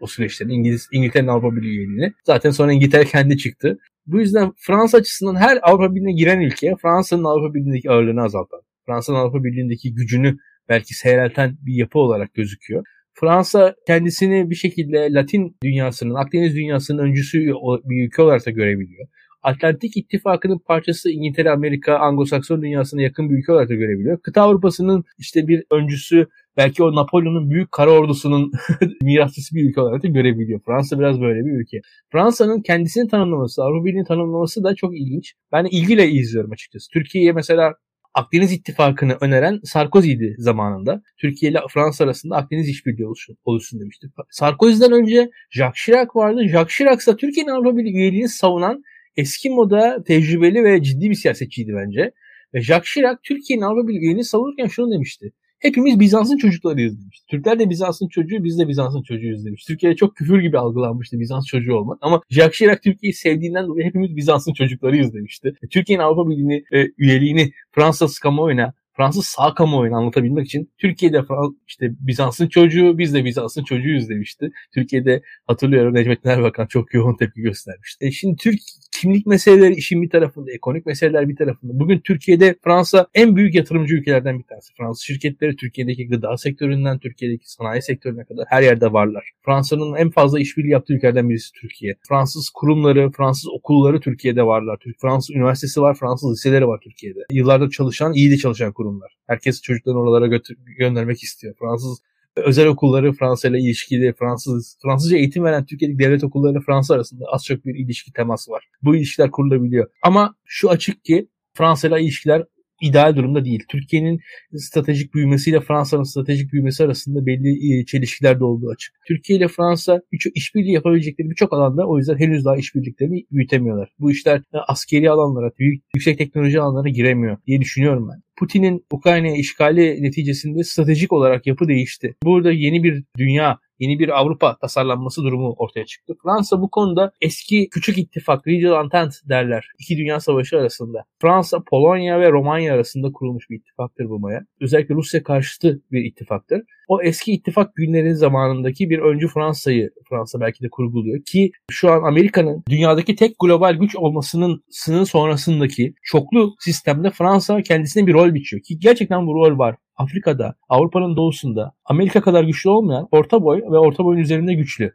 [0.00, 2.12] o süreçlerin İngiliz, İngiltere'nin Avrupa Birliği üyeliğini.
[2.24, 3.78] Zaten sonra İngiltere kendi çıktı.
[4.06, 9.18] Bu yüzden Fransa açısından her Avrupa Birliği'ne giren ülke Fransa'nın Avrupa Birliği'ndeki ağırlığını azaltan, Fransa'nın
[9.18, 10.36] Avrupa Birliği'ndeki gücünü
[10.68, 12.84] belki seyrelten bir yapı olarak gözüküyor.
[13.14, 17.38] Fransa kendisini bir şekilde Latin dünyasının, Akdeniz dünyasının öncüsü
[17.84, 19.08] bir ülke olarak da görebiliyor.
[19.42, 24.18] Atlantik İttifakı'nın parçası İngiltere, Amerika, Anglo-Sakson dünyasına yakın bir ülke olarak da görebiliyor.
[24.22, 26.26] Kıta Avrupa'sının işte bir öncüsü,
[26.56, 28.52] belki o Napolyon'un büyük kara ordusunun
[29.02, 30.60] mirasçısı bir ülke olarak da görebiliyor.
[30.66, 31.80] Fransa biraz böyle bir ülke.
[32.12, 35.34] Fransa'nın kendisini tanımlaması, Avrupa Birliği'ni tanımlaması da çok ilginç.
[35.52, 36.90] Ben ilgiyle izliyorum açıkçası.
[36.92, 37.74] Türkiye'ye mesela
[38.18, 41.02] Akdeniz İttifakı'nı öneren Sarkozy'di zamanında.
[41.20, 44.06] Türkiye ile Fransa arasında Akdeniz İşbirliği oluşsun, oluşsun demişti.
[44.30, 46.48] Sarkozy'den önce Jacques Chirac vardı.
[46.48, 48.82] Jacques Chirac ise Türkiye'nin Avrupa Birliği üyeliğini savunan
[49.16, 52.10] eski moda tecrübeli ve ciddi bir siyasetçiydi bence.
[52.54, 55.32] Ve Jacques Chirac Türkiye'nin Avrupa Birliği üyeliğini savunurken şunu demişti.
[55.58, 57.20] Hepimiz Bizans'ın çocuklarıyız demiş.
[57.30, 59.64] Türkler de Bizans'ın çocuğu, biz de Bizans'ın çocuğuyuz demiş.
[59.64, 61.98] Türkiye'de çok küfür gibi algılanmıştı Bizans çocuğu olmak.
[62.00, 65.52] Ama Jacques Chirac Türkiye'yi sevdiğinden dolayı hepimiz Bizans'ın çocuklarıyız demişti.
[65.70, 71.22] Türkiye'nin Avrupa Birliği'ni e, üyeliğini Fransız kamuoyuna Fransız sağ kamuoyunu anlatabilmek için Türkiye'de
[71.68, 74.50] işte Bizans'ın çocuğu biz de Bizans'ın çocuğuyuz demişti.
[74.74, 78.06] Türkiye'de hatırlıyorum Necmettin Erbakan çok yoğun tepki göstermişti.
[78.06, 78.60] E şimdi Türk
[79.00, 81.78] kimlik meseleleri işin bir tarafında, ekonomik meseleler bir tarafında.
[81.80, 84.74] Bugün Türkiye'de Fransa en büyük yatırımcı ülkelerden bir tanesi.
[84.78, 89.30] Fransız şirketleri Türkiye'deki gıda sektöründen Türkiye'deki sanayi sektörüne kadar her yerde varlar.
[89.44, 91.94] Fransa'nın en fazla işbirliği yaptığı ülkelerden birisi Türkiye.
[92.08, 94.78] Fransız kurumları, Fransız okulları Türkiye'de varlar.
[95.00, 97.20] Fransız üniversitesi var, Fransız liseleri var Türkiye'de.
[97.32, 99.12] Yıllardır çalışan, iyi de çalışan kurumlar.
[99.26, 101.54] Herkes çocuklarını oralara götür göndermek istiyor.
[101.58, 101.98] Fransız
[102.44, 107.44] özel okulları Fransa ile ilişkili, Fransız Fransızca eğitim veren Türkiye'deki devlet okulları Fransa arasında az
[107.44, 108.64] çok bir ilişki teması var.
[108.82, 109.86] Bu ilişkiler kurulabiliyor.
[110.02, 112.44] Ama şu açık ki Fransa ile ilişkiler
[112.82, 113.64] ideal durumda değil.
[113.68, 114.20] Türkiye'nin
[114.56, 118.94] stratejik büyümesiyle Fransa'nın stratejik büyümesi arasında belli e, çelişkiler de olduğu açık.
[119.08, 123.88] Türkiye ile Fransa birçok işbirliği yapabilecekleri birçok alanda o yüzden henüz daha işbirliklerini büyütemiyorlar.
[123.98, 128.22] Bu işler askeri alanlara, büyük, yüksek teknoloji alanlara giremiyor diye düşünüyorum ben.
[128.38, 132.14] Putin'in Ukrayna işgali neticesinde stratejik olarak yapı değişti.
[132.24, 136.14] Burada yeni bir dünya yeni bir Avrupa tasarlanması durumu ortaya çıktı.
[136.22, 139.66] Fransa bu konuda eski küçük ittifak, Regional Entente derler.
[139.78, 141.04] İki dünya savaşı arasında.
[141.20, 144.40] Fransa, Polonya ve Romanya arasında kurulmuş bir ittifaktır bu maya.
[144.60, 146.62] Özellikle Rusya karşıtı bir ittifaktır.
[146.88, 152.02] O eski ittifak günlerin zamanındaki bir öncü Fransa'yı Fransa belki de kurguluyor ki şu an
[152.02, 158.62] Amerika'nın dünyadaki tek global güç olmasının sının sonrasındaki çoklu sistemde Fransa kendisine bir rol biçiyor
[158.62, 159.76] ki gerçekten bu rol var.
[159.98, 164.92] Afrika'da, Avrupa'nın doğusunda Amerika kadar güçlü olmayan orta boy ve orta boyun üzerinde güçlü.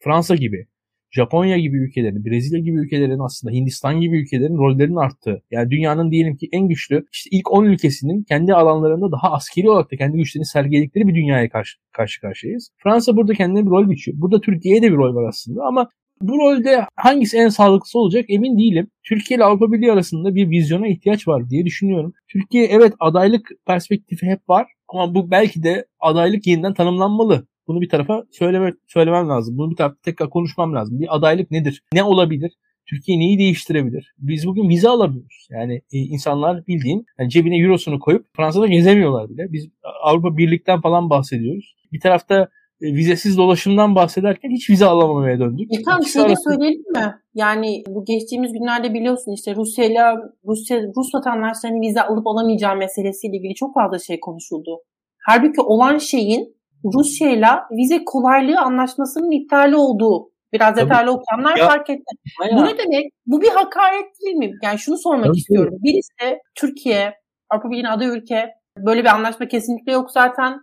[0.00, 0.66] Fransa gibi,
[1.10, 5.42] Japonya gibi ülkelerin, Brezilya gibi ülkelerin aslında Hindistan gibi ülkelerin rollerinin arttığı.
[5.50, 9.92] Yani dünyanın diyelim ki en güçlü işte ilk 10 ülkesinin kendi alanlarında daha askeri olarak
[9.92, 12.70] da kendi güçlerini sergiledikleri bir dünyaya karşı, karşı karşıyayız.
[12.76, 14.16] Fransa burada kendine bir rol biçiyor.
[14.20, 15.88] Burada Türkiye'ye de bir rol var aslında ama
[16.28, 18.90] bu rolde hangisi en sağlıklısı olacak emin değilim.
[19.02, 22.12] Türkiye ile Avrupa Birliği arasında bir vizyona ihtiyaç var diye düşünüyorum.
[22.28, 27.46] Türkiye evet adaylık perspektifi hep var ama bu belki de adaylık yeniden tanımlanmalı.
[27.66, 29.58] Bunu bir tarafa söyleme, söylemem lazım.
[29.58, 31.00] Bunu bir tarafa tekrar konuşmam lazım.
[31.00, 31.82] Bir adaylık nedir?
[31.92, 32.52] Ne olabilir?
[32.86, 34.14] Türkiye neyi değiştirebilir?
[34.18, 35.48] Biz bugün vize alamıyoruz.
[35.50, 39.52] Yani e, insanlar bildiğin yani cebine eurosunu koyup Fransa'da gezemiyorlar bile.
[39.52, 39.68] Biz
[40.02, 41.74] Avrupa Birlik'ten falan bahsediyoruz.
[41.92, 42.48] Bir tarafta
[42.82, 45.68] vizesiz dolaşımdan bahsederken hiç vize alamamaya döndük.
[45.78, 46.42] E tamam şöyle arası...
[46.50, 47.14] söyleyelim mi?
[47.34, 50.00] Yani bu geçtiğimiz günlerde biliyorsun işte Rusya ile
[50.46, 54.78] Rusya Rus vatandaşlarının vize alıp alamayacağı meselesiyle ilgili çok fazla şey konuşuldu.
[55.26, 56.56] Halbuki olan şeyin
[56.94, 62.14] Rusya ile vize kolaylığı anlaşmasının iptali olduğu biraz detaylı okuyanlar ya, fark etti.
[62.40, 62.58] Bayağı.
[62.58, 63.12] Bu ne demek?
[63.26, 64.50] Bu bir hakaret değil mi?
[64.62, 65.36] Yani şunu sormak Tabii.
[65.36, 65.78] istiyorum.
[65.82, 67.14] Birisi Türkiye,
[67.50, 70.60] Avrupa Birliği'nin aday ülke, böyle bir anlaşma kesinlikle yok zaten.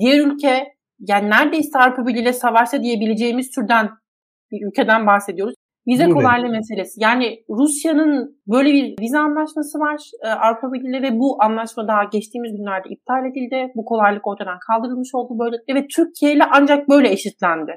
[0.00, 3.90] Diğer ülke yani neredeyse Avrupa Birliği ile savaşta diyebileceğimiz türden
[4.50, 5.54] bir ülkeden bahsediyoruz.
[5.88, 7.00] Vize kolaylığı meselesi.
[7.02, 12.52] Yani Rusya'nın böyle bir vize anlaşması var e, Avrupa Birliği ve bu anlaşma daha geçtiğimiz
[12.56, 13.72] günlerde iptal edildi.
[13.74, 17.72] Bu kolaylık ortadan kaldırılmış oldu böylelikle ve Türkiye ile ancak böyle eşitlendi.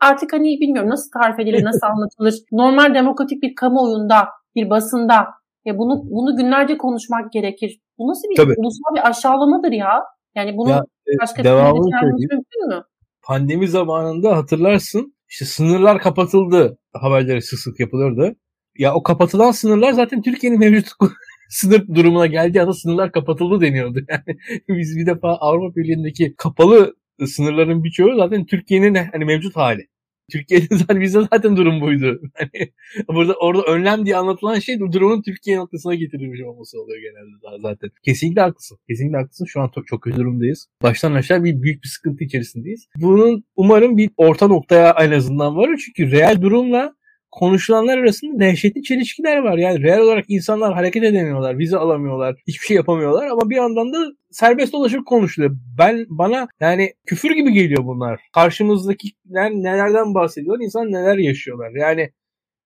[0.00, 2.34] Artık hani bilmiyorum nasıl tarif edilir, nasıl anlatılır.
[2.52, 5.16] Normal demokratik bir kamuoyunda, bir basında
[5.64, 7.80] ya bunu bunu günlerce konuşmak gerekir.
[7.98, 8.54] Bu nasıl bir Tabii.
[8.56, 10.02] ulusal bir aşağılamadır ya?
[10.34, 12.82] Yani bunu ya, e, başka devamını mümkün mü?
[13.22, 18.36] Pandemi zamanında hatırlarsın işte sınırlar kapatıldı haberleri sık sık yapılırdı.
[18.78, 20.88] Ya o kapatılan sınırlar zaten Türkiye'nin mevcut
[21.50, 24.00] sınır durumuna geldiği anda sınırlar kapatıldı deniyordu.
[24.08, 26.94] Yani biz bir defa Avrupa Birliği'ndeki kapalı
[27.26, 29.88] sınırların birçoğu zaten Türkiye'nin hani mevcut hali.
[30.32, 32.20] Türkiye'de zaten bizde zaten durum buydu.
[32.34, 32.72] Hani
[33.08, 37.90] burada orada önlem diye anlatılan şey durumun Türkiye noktasına getirilmiş olması oluyor genelde daha zaten.
[38.04, 38.78] Kesinlikle haklısın.
[38.88, 39.44] Kesinlikle haklısın.
[39.44, 40.68] Şu an çok, çok kötü durumdayız.
[40.82, 42.88] Baştan aşağı bir büyük bir sıkıntı içerisindeyiz.
[42.96, 45.82] Bunun umarım bir orta noktaya en azından varır.
[45.86, 46.94] Çünkü real durumla
[47.34, 49.58] konuşulanlar arasında dehşetli çelişkiler var.
[49.58, 54.12] Yani real olarak insanlar hareket edemiyorlar, vize alamıyorlar, hiçbir şey yapamıyorlar ama bir yandan da
[54.30, 55.56] serbest dolaşıp konuşuluyor.
[55.78, 58.20] Ben bana yani küfür gibi geliyor bunlar.
[58.34, 61.70] Karşımızdakiler nelerden bahsediyor, insan neler yaşıyorlar.
[61.70, 62.10] Yani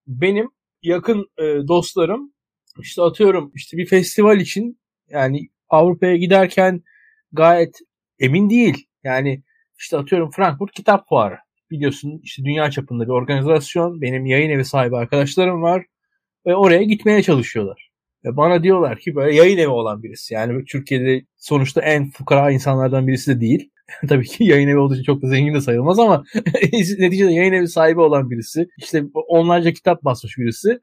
[0.06, 0.48] benim
[0.82, 2.32] yakın e, dostlarım
[2.80, 6.82] işte atıyorum işte bir festival için yani Avrupa'ya giderken
[7.32, 7.74] gayet
[8.18, 8.86] emin değil.
[9.04, 9.42] Yani
[9.78, 11.38] işte atıyorum Frankfurt Kitap Fuarı
[11.70, 14.00] biliyorsun işte dünya çapında bir organizasyon.
[14.00, 15.84] Benim yayın evi sahibi arkadaşlarım var
[16.46, 17.90] ve oraya gitmeye çalışıyorlar.
[18.24, 20.34] Ve bana diyorlar ki böyle yayın evi olan birisi.
[20.34, 23.70] Yani Türkiye'de sonuçta en fukara insanlardan birisi de değil.
[24.08, 26.24] Tabii ki yayın evi olduğu için çok da zengin de sayılmaz ama
[26.98, 28.68] neticede yayın evi sahibi olan birisi.
[28.78, 30.80] İşte onlarca kitap basmış birisi.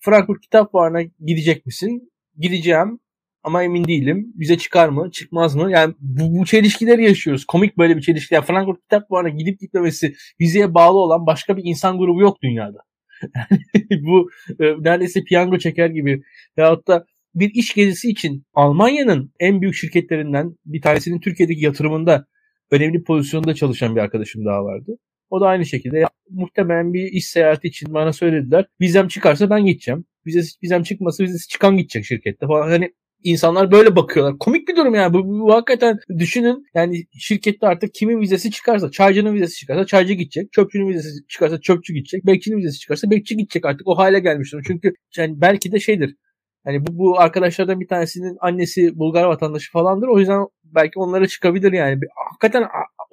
[0.00, 2.12] Frankfurt Kitap Fuarı'na gidecek misin?
[2.38, 3.00] Gideceğim
[3.44, 4.32] ama emin değilim.
[4.34, 5.10] Bize çıkar mı?
[5.10, 5.70] Çıkmaz mı?
[5.70, 7.44] Yani bu, bu çelişkileri yaşıyoruz.
[7.44, 8.34] Komik böyle bir çelişki.
[8.34, 12.78] Yani Frankfurt Kitap Fuarı'na gidip gitmemesi vizeye bağlı olan başka bir insan grubu yok dünyada.
[13.90, 14.30] bu
[14.60, 16.22] e, neredeyse piyango çeker gibi.
[16.58, 22.26] Veyahut da bir iş gezisi için Almanya'nın en büyük şirketlerinden bir tanesinin Türkiye'deki yatırımında
[22.70, 24.98] önemli pozisyonda çalışan bir arkadaşım daha vardı.
[25.30, 28.66] O da aynı şekilde ya, muhtemelen bir iş seyahati için bana söylediler.
[28.80, 30.04] Vizem çıkarsa ben gideceğim.
[30.26, 32.68] Vizesi, vizem çıkması vizesi çıkan gidecek şirkette falan.
[32.68, 32.92] Hani
[33.24, 34.38] insanlar böyle bakıyorlar.
[34.38, 35.14] Komik bir durum yani.
[35.14, 40.12] Bu, bu, bu hakikaten düşünün yani şirkette artık kimin vizesi çıkarsa, çaycının vizesi çıkarsa çaycı
[40.12, 40.52] gidecek.
[40.52, 42.26] Çöpçünün vizesi çıkarsa çöpçü gidecek.
[42.26, 43.88] Bekçinin vizesi çıkarsa bekçi gidecek artık.
[43.88, 44.64] O hale gelmiştir.
[44.66, 46.16] Çünkü yani belki de şeydir.
[46.64, 50.08] Hani bu, bu arkadaşlardan bir tanesinin annesi Bulgar vatandaşı falandır.
[50.08, 52.00] O yüzden belki onlara çıkabilir yani.
[52.30, 52.64] Hakikaten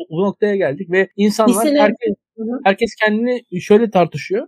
[0.09, 2.15] bu noktaya geldik ve insanlar herkes,
[2.63, 4.47] herkes kendini şöyle tartışıyor.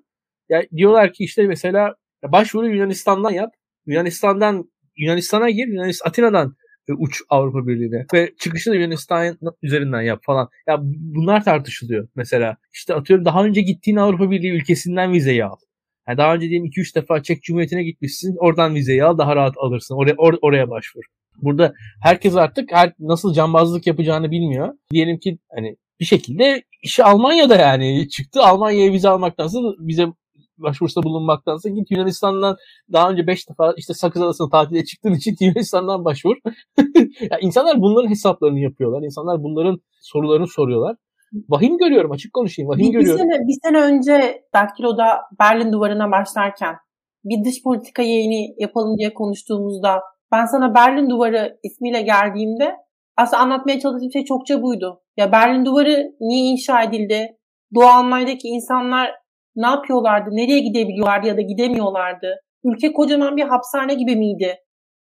[0.50, 3.50] Ya diyorlar ki işte mesela başvuru Yunanistan'dan yap.
[3.86, 5.68] Yunanistan'dan Yunanistan'a gir.
[5.68, 6.56] Yunanistan, Atina'dan
[6.98, 10.50] uç Avrupa Birliği'ne ve çıkışı da Yunanistan üzerinden yap falan.
[10.68, 12.58] Ya bunlar tartışılıyor mesela.
[12.74, 15.56] İşte atıyorum daha önce gittiğin Avrupa Birliği ülkesinden vizeyi al.
[16.08, 18.36] Yani daha önce diyelim 2-3 defa Çek Cumhuriyeti'ne gitmişsin.
[18.40, 19.96] Oradan vizeyi al daha rahat alırsın.
[19.96, 21.04] Oraya, or, oraya başvur.
[21.42, 24.74] Burada herkes artık her, nasıl cambazlık yapacağını bilmiyor.
[24.92, 28.42] Diyelim ki hani bir şekilde işi Almanya'da yani çıktı.
[28.42, 30.08] Almanya'ya vize almaktansa vize
[30.58, 32.56] başvurusta bulunmaktansa git Yunanistan'dan
[32.94, 36.36] daha önce 5 defa işte Sakız Adası'na tatile çıktığın için Yunanistan'dan başvur.
[37.32, 39.02] ya insanlar bunların hesaplarını yapıyorlar.
[39.02, 40.96] İnsanlar bunların sorularını soruyorlar.
[41.50, 42.70] Vahim görüyorum açık konuşayım.
[42.70, 43.30] Vahim bir, görüyorum.
[43.30, 46.76] Bir sene, bir sene önce Daktilo'da Berlin duvarına başlarken
[47.24, 50.02] bir dış politika yayını yapalım diye konuştuğumuzda
[50.32, 52.76] ben sana Berlin Duvarı ismiyle geldiğimde
[53.18, 55.02] aslında anlatmaya çalıştığım şey çokça buydu.
[55.18, 57.38] Ya Berlin Duvarı niye inşa edildi?
[57.76, 59.12] Doğu Almanya'daki insanlar
[59.56, 60.30] ne yapıyorlardı?
[60.32, 62.36] Nereye gidebiliyorlardı ya da gidemiyorlardı?
[62.64, 64.56] Ülke kocaman bir hapishane gibi miydi?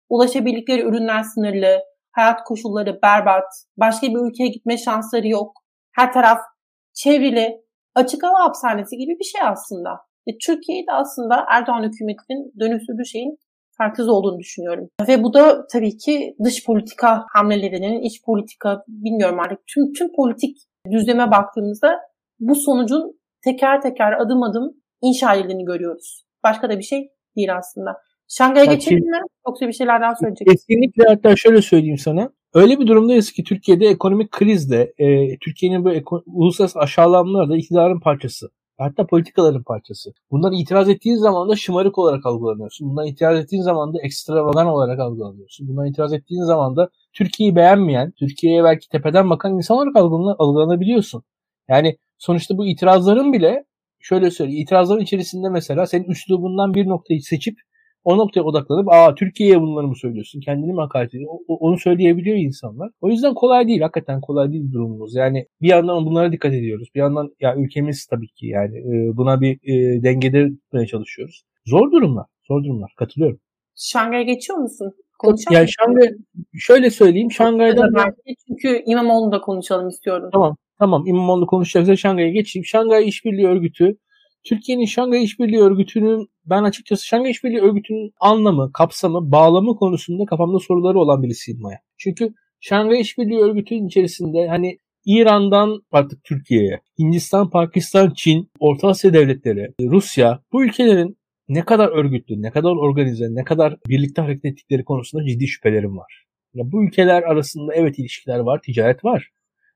[0.09, 1.79] Ulaşabildikleri ürünler sınırlı,
[2.11, 3.43] hayat koşulları berbat,
[3.77, 5.51] başka bir ülkeye gitme şansları yok.
[5.91, 6.39] Her taraf
[6.93, 7.61] çevrili,
[7.95, 9.89] açık hava hapishanesi gibi bir şey aslında.
[10.27, 13.37] E, Türkiye'de aslında Erdoğan hükümetinin dönüştürdüğü şeyin
[13.77, 14.89] farksız olduğunu düşünüyorum.
[15.07, 20.57] Ve bu da tabii ki dış politika hamlelerinin, iç politika bilmiyorum artık tüm tüm politik
[20.91, 21.99] düzleme baktığımızda
[22.39, 26.25] bu sonucun teker teker adım adım inşa edildiğini görüyoruz.
[26.43, 27.97] Başka da bir şey değil aslında.
[28.27, 29.19] Şangay'a geçelim mi?
[29.47, 32.29] Yoksa bir şeyler daha söyleyecek Kesinlikle hatta şöyle söyleyeyim sana.
[32.53, 37.99] Öyle bir durumdayız ki Türkiye'de ekonomik krizde e, Türkiye'nin bu eko- uluslararası aşağılanmaları da iktidarın
[37.99, 38.49] parçası.
[38.77, 40.13] Hatta politikaların parçası.
[40.31, 42.89] Bundan itiraz ettiğin zaman da şımarık olarak algılanıyorsun.
[42.89, 45.67] Bundan itiraz ettiğin zaman da ekstravagan olarak algılanıyorsun.
[45.67, 49.95] Bundan itiraz ettiğin zaman da Türkiye'yi beğenmeyen, Türkiye'ye belki tepeden bakan insan olarak
[50.39, 51.23] algılanabiliyorsun.
[51.67, 53.63] Yani sonuçta bu itirazların bile
[53.99, 54.61] şöyle söyleyeyim.
[54.61, 57.55] itirazların içerisinde mesela senin üslubundan bir noktayı seçip
[58.03, 60.39] o noktaya odaklanıp aa Türkiye'ye bunları mı söylüyorsun?
[60.39, 61.45] Kendini mi hakaret ediyorsun?
[61.47, 62.89] Onu söyleyebiliyor insanlar.
[63.01, 63.81] O yüzden kolay değil.
[63.81, 65.15] Hakikaten kolay değil durumumuz.
[65.15, 66.87] Yani bir yandan bunlara dikkat ediyoruz.
[66.95, 71.43] Bir yandan ya ülkemiz tabii ki yani e, buna bir e, dengede tutmaya çalışıyoruz.
[71.65, 72.25] Zor durumlar.
[72.47, 72.93] Zor durumlar.
[72.97, 73.39] Katılıyorum.
[73.75, 74.91] Şangay'a geçiyor musun?
[75.19, 75.57] Konuşalım.
[75.57, 76.07] Yani Şangay
[76.53, 77.31] şöyle söyleyeyim.
[77.31, 78.13] Şangay'dan ben...
[78.47, 80.29] çünkü İmamoğlu'nu da konuşalım istiyorum.
[80.33, 80.57] Tamam.
[80.79, 82.65] Tamam İmamoğlu konuşacaksa Şangay'a geçeyim.
[82.65, 83.97] Şangay İşbirliği Örgütü
[84.43, 90.99] Türkiye'nin Şangay İşbirliği Örgütü'nün ben açıkçası Şangay İşbirliği Örgütü'nün anlamı, kapsamı, bağlamı konusunda kafamda soruları
[90.99, 91.79] olan birisiyim Maya.
[91.97, 99.73] Çünkü Şangay İşbirliği Örgütü'nün içerisinde hani İran'dan artık Türkiye'ye, Hindistan, Pakistan, Çin, Orta Asya devletleri,
[99.81, 101.17] Rusya bu ülkelerin
[101.47, 106.25] ne kadar örgütlü, ne kadar organize, ne kadar birlikte hareket ettikleri konusunda ciddi şüphelerim var.
[106.53, 109.29] Ya bu ülkeler arasında evet ilişkiler var, ticaret var.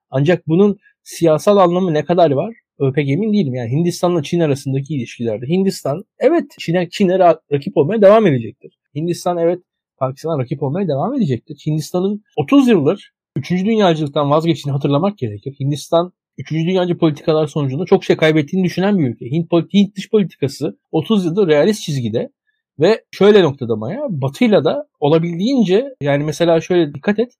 [0.09, 2.55] Ancak bunun siyasal anlamı ne kadar var?
[2.95, 3.55] Pek emin değilim.
[3.55, 5.45] Yani Hindistan'la Çin arasındaki ilişkilerde.
[5.45, 8.79] Hindistan evet Çin'e Çin'e rakip olmaya devam edecektir.
[8.95, 9.59] Hindistan evet
[9.97, 11.63] Pakistan'a rakip olmaya devam edecektir.
[11.65, 13.51] Hindistan'ın 30 yıldır 3.
[13.51, 15.55] dünyacılıktan vazgeçtiğini hatırlamak gerekir.
[15.59, 16.51] Hindistan 3.
[16.51, 19.25] dünyacı politikalar sonucunda çok şey kaybettiğini düşünen bir ülke.
[19.25, 22.29] Hint, Hint dış politikası 30 yıldır realist çizgide
[22.79, 27.31] ve şöyle noktalamaya Batı'yla da olabildiğince yani mesela şöyle dikkat et.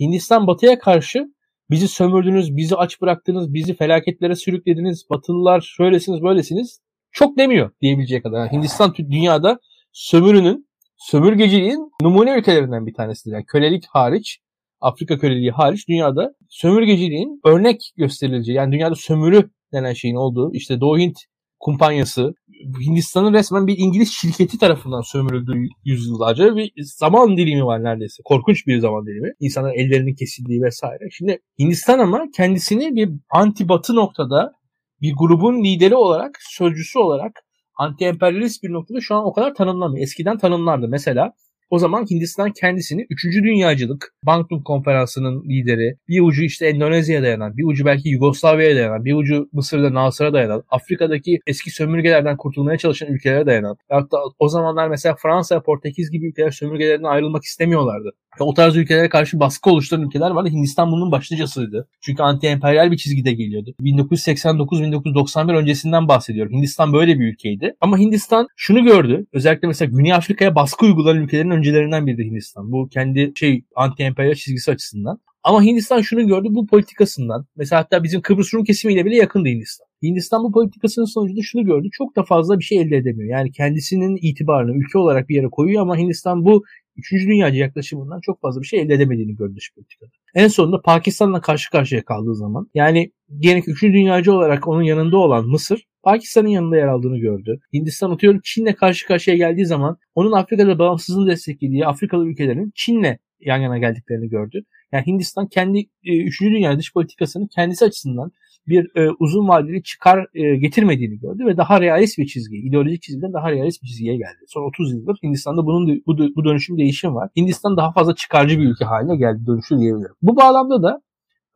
[0.00, 1.34] Hindistan Batı'ya karşı
[1.70, 6.80] bizi sömürdünüz, bizi aç bıraktınız, bizi felaketlere sürüklediniz, Batılılar şöylesiniz böylesiniz
[7.12, 8.38] çok demiyor diyebileceği kadar.
[8.38, 9.58] Yani Hindistan dünyada
[9.92, 13.34] sömürünün, sömürgeciliğin numune ülkelerinden bir tanesidir.
[13.34, 14.38] Yani kölelik hariç,
[14.80, 20.98] Afrika köleliği hariç dünyada sömürgeciliğin örnek gösterileceği yani dünyada sömürü denen şeyin olduğu işte Doğu
[20.98, 21.18] Hint
[21.60, 22.34] kumpanyası
[22.80, 28.22] Hindistan'ın resmen bir İngiliz şirketi tarafından sömürüldüğü yüzyıllarca bir zaman dilimi var neredeyse.
[28.24, 29.32] Korkunç bir zaman dilimi.
[29.40, 31.10] İnsanların ellerinin kesildiği vesaire.
[31.10, 34.52] Şimdi Hindistan ama kendisini bir anti batı noktada
[35.00, 37.32] bir grubun lideri olarak, sözcüsü olarak
[37.78, 40.02] anti-emperyalist bir noktada şu an o kadar tanımlamıyor.
[40.02, 40.88] Eskiden tanımlardı.
[40.88, 41.32] Mesela
[41.70, 43.24] o zaman Hindistan kendisini 3.
[43.24, 49.14] Dünyacılık Bandung Konferansı'nın lideri, bir ucu işte Endonezya'ya dayanan, bir ucu belki Yugoslavya'ya dayanan, bir
[49.14, 53.76] ucu Mısır'da Nasır'a dayanan, Afrika'daki eski sömürgelerden kurtulmaya çalışan ülkelere dayanan.
[53.88, 58.12] Hatta o zamanlar mesela Fransa, Portekiz gibi ülkeler sömürgelerinden ayrılmak istemiyorlardı.
[58.38, 60.48] O tarz ülkelere karşı baskı oluşturan ülkeler vardı.
[60.48, 61.88] Hindistan bunun başlıcasıydı.
[62.00, 63.74] Çünkü anti-emperyal bir çizgide geliyordu.
[63.80, 66.52] 1989-1991 öncesinden bahsediyorum.
[66.52, 67.76] Hindistan böyle bir ülkeydi.
[67.80, 69.26] Ama Hindistan şunu gördü.
[69.32, 72.72] Özellikle mesela Güney Afrika'ya baskı uygulayan ülkelerin öncülerinden biri Hindistan.
[72.72, 75.20] Bu kendi şey anti-emperyal çizgisi açısından.
[75.42, 77.46] Ama Hindistan şunu gördü bu politikasından.
[77.56, 79.86] Mesela hatta bizim Kıbrıs Rum kesimiyle bile yakındı Hindistan.
[80.02, 81.88] Hindistan bu politikasının sonucunda şunu gördü.
[81.92, 83.38] Çok da fazla bir şey elde edemiyor.
[83.38, 86.62] Yani kendisinin itibarını ülke olarak bir yere koyuyor ama Hindistan bu
[86.96, 90.10] Üçüncü dünyacı yaklaşımından çok fazla bir şey elde edemediğini gördü dış politikada.
[90.34, 95.46] En sonunda Pakistan'la karşı karşıya kaldığı zaman yani gene üçüncü dünyacı olarak onun yanında olan
[95.46, 97.60] Mısır Pakistan'ın yanında yer aldığını gördü.
[97.72, 103.58] Hindistan atıyorum Çin'le karşı karşıya geldiği zaman onun Afrika'da bağımsızlığını desteklediği Afrikalı ülkelerin Çin'le yan
[103.58, 104.64] yana geldiklerini gördü.
[104.92, 108.32] Yani Hindistan kendi e, üçüncü dünya dış politikasını kendisi açısından
[108.66, 113.32] bir e, uzun vadeli çıkar e, getirmediğini gördü ve daha realist bir çizgi, ideolojik çizgiden
[113.32, 114.44] daha realist bir çizgiye geldi.
[114.48, 117.30] Son 30 yıldır Hindistan'da bunun bu, bu dönüşüm değişim var.
[117.36, 120.14] Hindistan daha fazla çıkarcı bir ülke haline geldi dönüşü diyebilirim.
[120.22, 121.00] Bu bağlamda da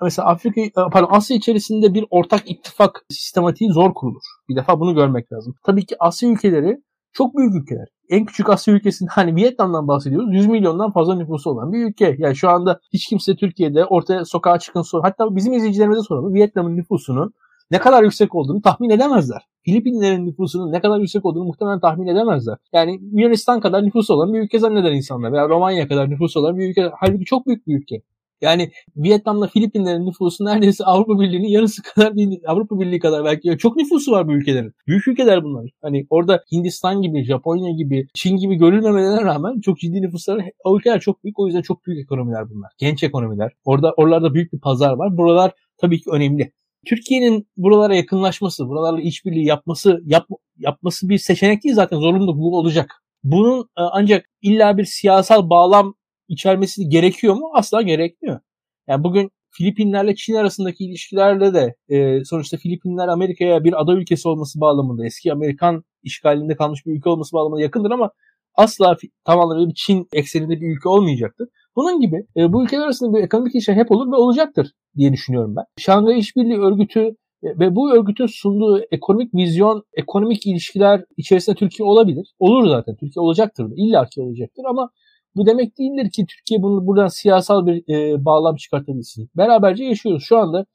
[0.03, 4.25] mesela Afrika e, pardon Asya içerisinde bir ortak ittifak sistematiği zor kurulur.
[4.49, 5.55] Bir defa bunu görmek lazım.
[5.67, 6.77] Tabii ki Asya ülkeleri
[7.15, 7.89] çok büyük ülkeler.
[8.09, 10.35] En küçük Asya ülkesinde hani Vietnam'dan bahsediyoruz.
[10.35, 12.17] 100 milyondan fazla nüfusu olan bir ülke.
[12.19, 15.03] Yani şu anda hiç kimse Türkiye'de ortaya sokağa çıkın sor.
[15.03, 16.35] Hatta bizim izleyicilerimize soralım.
[16.35, 17.35] Vietnam'ın nüfusunun
[17.71, 19.43] ne kadar yüksek olduğunu tahmin edemezler.
[19.62, 22.57] Filipinlerin nüfusunun ne kadar yüksek olduğunu muhtemelen tahmin edemezler.
[22.73, 26.71] Yani Yunanistan kadar nüfusu olan bir ülke zanneder insanlar veya Romanya kadar nüfusu olan bir
[26.71, 26.91] ülke.
[27.01, 28.03] Halbuki çok büyük bir ülke.
[28.45, 33.77] Yani Vietnam'la Filipinlerin nüfusu neredeyse Avrupa Birliği'nin yarısı kadar değil, Avrupa Birliği kadar belki çok
[33.77, 34.73] nüfusu var bu ülkelerin.
[34.87, 35.71] Büyük ülkeler bunlar.
[35.83, 41.01] Hani orada Hindistan gibi, Japonya gibi, Çin gibi görülmemelerine rağmen çok ciddi nüfusları o ülkeler
[41.01, 41.39] çok büyük.
[41.39, 42.71] O yüzden çok büyük ekonomiler bunlar.
[42.79, 43.53] Genç ekonomiler.
[43.65, 45.17] Orada oralarda büyük bir pazar var.
[45.17, 46.53] Buralar tabii ki önemli.
[46.87, 50.27] Türkiye'nin buralara yakınlaşması, buralarla işbirliği yapması yap,
[50.59, 53.03] yapması bir seçenek değil zaten zorunlu bu olacak.
[53.25, 55.95] Bunun e, ancak illa bir siyasal bağlam
[56.29, 57.51] içermesi gerekiyor mu?
[57.55, 58.41] Asla gerekmiyor.
[58.89, 64.61] Yani bugün Filipinlerle Çin arasındaki ilişkilerde de e, sonuçta Filipinler Amerika'ya bir ada ülkesi olması
[64.61, 68.11] bağlamında eski Amerikan işgalinde kalmış bir ülke olması bağlamında yakındır ama
[68.55, 71.49] asla tam anlamıyla bir Çin ekseninde bir ülke olmayacaktır.
[71.77, 75.57] Bunun gibi e, bu ülkeler arasında bir ekonomik ilişki hep olur ve olacaktır diye düşünüyorum
[75.57, 75.64] ben.
[75.79, 77.01] Şangay İşbirliği Örgütü
[77.43, 82.35] e, ve bu örgütün sunduğu ekonomik vizyon, ekonomik ilişkiler içerisinde Türkiye olabilir.
[82.39, 82.97] Olur zaten.
[82.97, 83.66] Türkiye olacaktır.
[83.77, 84.91] İlla ki olacaktır ama
[85.37, 89.30] bu demek değildir ki Türkiye bunu buradan siyasal bir e, bağlam çıkartabilsin.
[89.37, 90.24] Beraberce yaşıyoruz.
[90.24, 90.66] Şu anda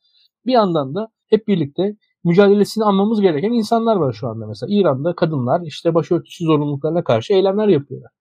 [0.45, 4.69] bir yandan da hep birlikte mücadelesini almamız gereken insanlar var şu anda mesela.
[4.73, 8.11] İran'da kadınlar işte başörtüsü zorunluluklarına karşı eylemler yapıyorlar.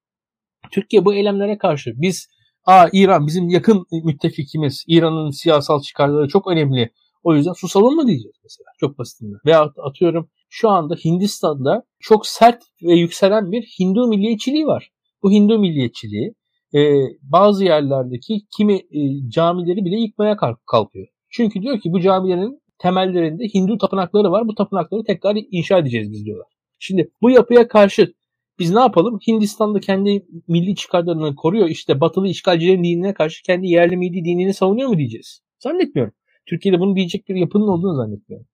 [0.72, 2.28] Türkiye bu eylemlere karşı biz
[2.68, 4.84] Aa İran bizim yakın müttefikimiz.
[4.88, 6.92] İran'ın siyasal çıkarları çok önemli.
[7.22, 8.66] O yüzden susalım mı diyeceğiz mesela.
[8.80, 9.38] Çok basitinden.
[9.46, 14.90] Veya atıyorum şu anda Hindistan'da çok sert ve yükselen bir Hindu milliyetçiliği var.
[15.22, 16.34] Bu Hindu milliyetçiliği
[16.74, 16.80] e,
[17.22, 21.06] bazı yerlerdeki kimi e, camileri bile yıkmaya kalkıyor.
[21.30, 24.48] Çünkü diyor ki bu camilerin temellerinde Hindu tapınakları var.
[24.48, 26.46] Bu tapınakları tekrar inşa edeceğiz biz diyorlar.
[26.78, 28.14] Şimdi bu yapıya karşı
[28.58, 29.18] biz ne yapalım?
[29.28, 31.68] Hindistan'da kendi milli çıkarlarını koruyor.
[31.68, 35.40] İşte batılı işgalcilerin dinine karşı kendi yerli milli dinini savunuyor mu diyeceğiz?
[35.58, 36.14] Zannetmiyorum.
[36.46, 38.46] Türkiye'de bunu diyecek bir yapının olduğunu zannetmiyorum.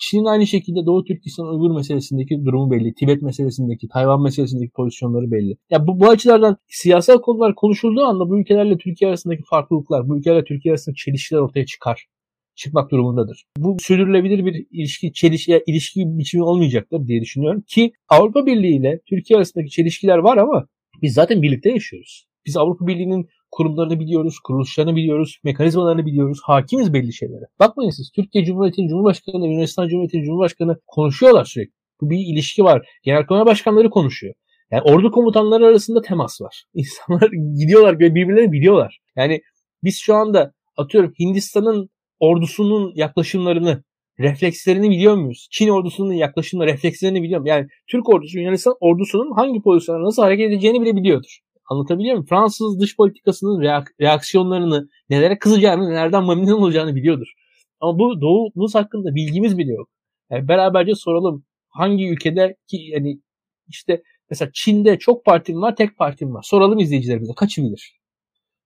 [0.00, 2.94] Çin'in aynı şekilde Doğu Türkistan Uygur meselesindeki durumu belli.
[2.94, 5.56] Tibet meselesindeki, Tayvan meselesindeki pozisyonları belli.
[5.70, 10.44] Ya bu, bu açılardan siyasal konular konuşulduğu anda bu ülkelerle Türkiye arasındaki farklılıklar, bu ülkelerle
[10.44, 12.06] Türkiye arasındaki çelişkiler ortaya çıkar
[12.54, 13.44] çıkmak durumundadır.
[13.58, 19.36] Bu sürdürülebilir bir ilişki, çelişki, ilişki biçimi olmayacaktır diye düşünüyorum ki Avrupa Birliği ile Türkiye
[19.36, 20.66] arasındaki çelişkiler var ama
[21.02, 22.26] biz zaten birlikte yaşıyoruz.
[22.46, 27.44] Biz Avrupa Birliği'nin kurumlarını biliyoruz, kuruluşlarını biliyoruz, mekanizmalarını biliyoruz, hakimiz belli şeylere.
[27.58, 31.72] Bakmayın siz Türkiye Cumhuriyeti'nin Cumhurbaşkanı, Yunanistan Cumhuriyeti'nin Cumhurbaşkanı konuşuyorlar sürekli.
[32.00, 32.88] Bu bir ilişki var.
[33.04, 34.34] Genelkurmay başkanları konuşuyor.
[34.70, 36.64] Yani ordu komutanları arasında temas var.
[36.74, 38.98] İnsanlar gidiyorlar birbirlerini biliyorlar.
[39.16, 39.40] Yani
[39.84, 41.88] biz şu anda atıyorum Hindistan'ın
[42.20, 43.84] ordusunun yaklaşımlarını,
[44.20, 45.48] reflekslerini biliyor muyuz?
[45.50, 47.50] Çin ordusunun yaklaşımını, reflekslerini biliyor muyuz?
[47.50, 51.38] Yani Türk ordusu Yunanistan ordusunun hangi pozisyonda nasıl hareket edeceğini bile biliyordur.
[51.70, 52.26] Anlatabiliyor muyum?
[52.26, 57.32] Fransız dış politikasının reak- reaksiyonlarını, nelere kızacağını, nelerden memnun olacağını biliyordur.
[57.80, 59.88] Ama bu doğumuz hakkında bilgimiz bile yok.
[60.30, 61.44] Yani beraberce soralım.
[61.68, 63.20] Hangi ülkede ki yani
[63.68, 66.42] işte mesela Çin'de çok partim var, tek partim var.
[66.42, 68.00] Soralım izleyicilerimize kaçı bilir?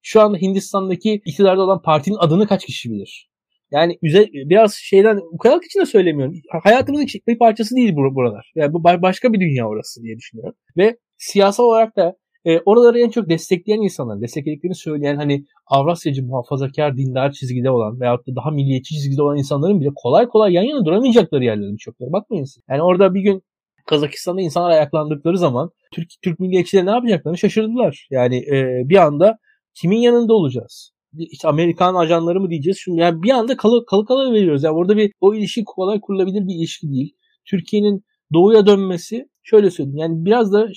[0.02, 3.30] Şu anda Hindistan'daki iktidarda olan partinin adını kaç kişi bilir?
[3.70, 3.98] Yani
[4.32, 6.34] biraz şeyden ukalalık için de söylemiyorum.
[6.62, 8.52] Hayatımızın bir parçası değil buralar.
[8.54, 10.54] Yani bu başka bir dünya orası diye düşünüyorum.
[10.76, 16.96] Ve siyasal olarak da e, oraları en çok destekleyen insanlar, desteklediklerini söyleyen hani Avrasyacı, muhafazakar,
[16.96, 20.84] dindar çizgide olan veyahut da daha milliyetçi çizgide olan insanların bile kolay kolay yan yana
[20.84, 22.12] duramayacakları yerlerin çokları.
[22.12, 22.62] Bakmayın siz.
[22.70, 23.42] Yani orada bir gün
[23.86, 28.06] Kazakistan'da insanlar ayaklandıkları zaman Türk, Türk milliyetçileri ne yapacaklarını şaşırdılar.
[28.10, 29.38] Yani e, bir anda
[29.74, 30.94] kimin yanında olacağız?
[31.18, 32.78] işte Amerikan ajanları mı diyeceğiz?
[32.84, 34.62] Şimdi yani bir anda kalı kalı kalı veriyoruz.
[34.62, 37.16] Yani orada bir o ilişki kolay kurulabilir bir ilişki değil.
[37.44, 39.98] Türkiye'nin doğuya dönmesi şöyle söyleyeyim.
[39.98, 40.68] Yani biraz da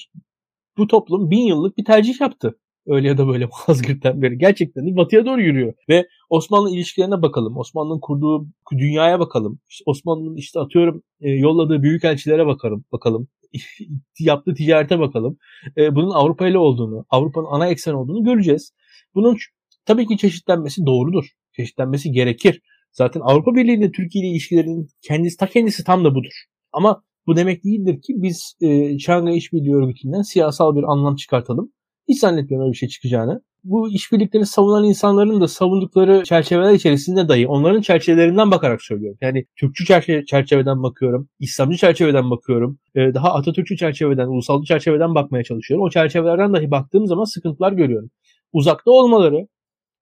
[0.77, 2.57] bu toplum bin yıllık bir tercih yaptı.
[2.87, 4.37] Öyle ya da böyle Malazgirt'ten beri.
[4.37, 5.73] Gerçekten de batıya doğru yürüyor.
[5.89, 7.57] Ve Osmanlı ilişkilerine bakalım.
[7.57, 9.59] Osmanlı'nın kurduğu dünyaya bakalım.
[9.69, 12.85] İşte Osmanlı'nın işte atıyorum e, yolladığı büyük elçilere bakalım.
[12.91, 13.27] Bakalım.
[14.19, 15.37] yaptığı ticarete bakalım.
[15.77, 18.73] E, bunun Avrupa ile olduğunu, Avrupa'nın ana eksen olduğunu göreceğiz.
[19.15, 19.37] Bunun
[19.85, 21.25] tabii ki çeşitlenmesi doğrudur.
[21.55, 22.61] Çeşitlenmesi gerekir.
[22.91, 26.43] Zaten Avrupa Birliği ile Türkiye ile ilişkilerinin kendisi ta kendisi tam da budur.
[26.71, 31.71] Ama bu demek değildir ki biz e, Şangay İşbirliği Örgütü'nden siyasal bir anlam çıkartalım.
[32.07, 33.41] Hiç zannetmiyorum öyle bir şey çıkacağını.
[33.63, 39.17] Bu işbirliklerini savunan insanların da savundukları çerçeveler içerisinde dahi onların çerçevelerinden bakarak söylüyorum.
[39.21, 45.43] Yani Türkçü çerçe çerçeveden bakıyorum, İslamcı çerçeveden bakıyorum, e, daha Atatürkçü çerçeveden, ulusalcı çerçeveden bakmaya
[45.43, 45.85] çalışıyorum.
[45.85, 48.09] O çerçevelerden dahi baktığım zaman sıkıntılar görüyorum.
[48.53, 49.47] Uzakta olmaları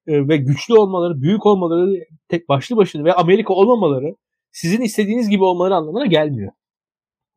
[0.07, 1.99] e, ve güçlü olmaları, büyük olmaları,
[2.29, 4.15] tek başlı başına ve Amerika olmamaları
[4.51, 6.51] sizin istediğiniz gibi olmaları anlamına gelmiyor.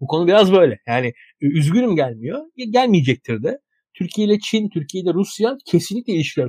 [0.00, 0.78] Bu konu biraz böyle.
[0.86, 1.06] Yani
[1.40, 2.40] e, üzgünüm gelmiyor.
[2.70, 3.58] Gelmeyecektir de.
[3.94, 6.48] Türkiye ile Çin, Türkiye ile Rusya kesinlikle ilişkiler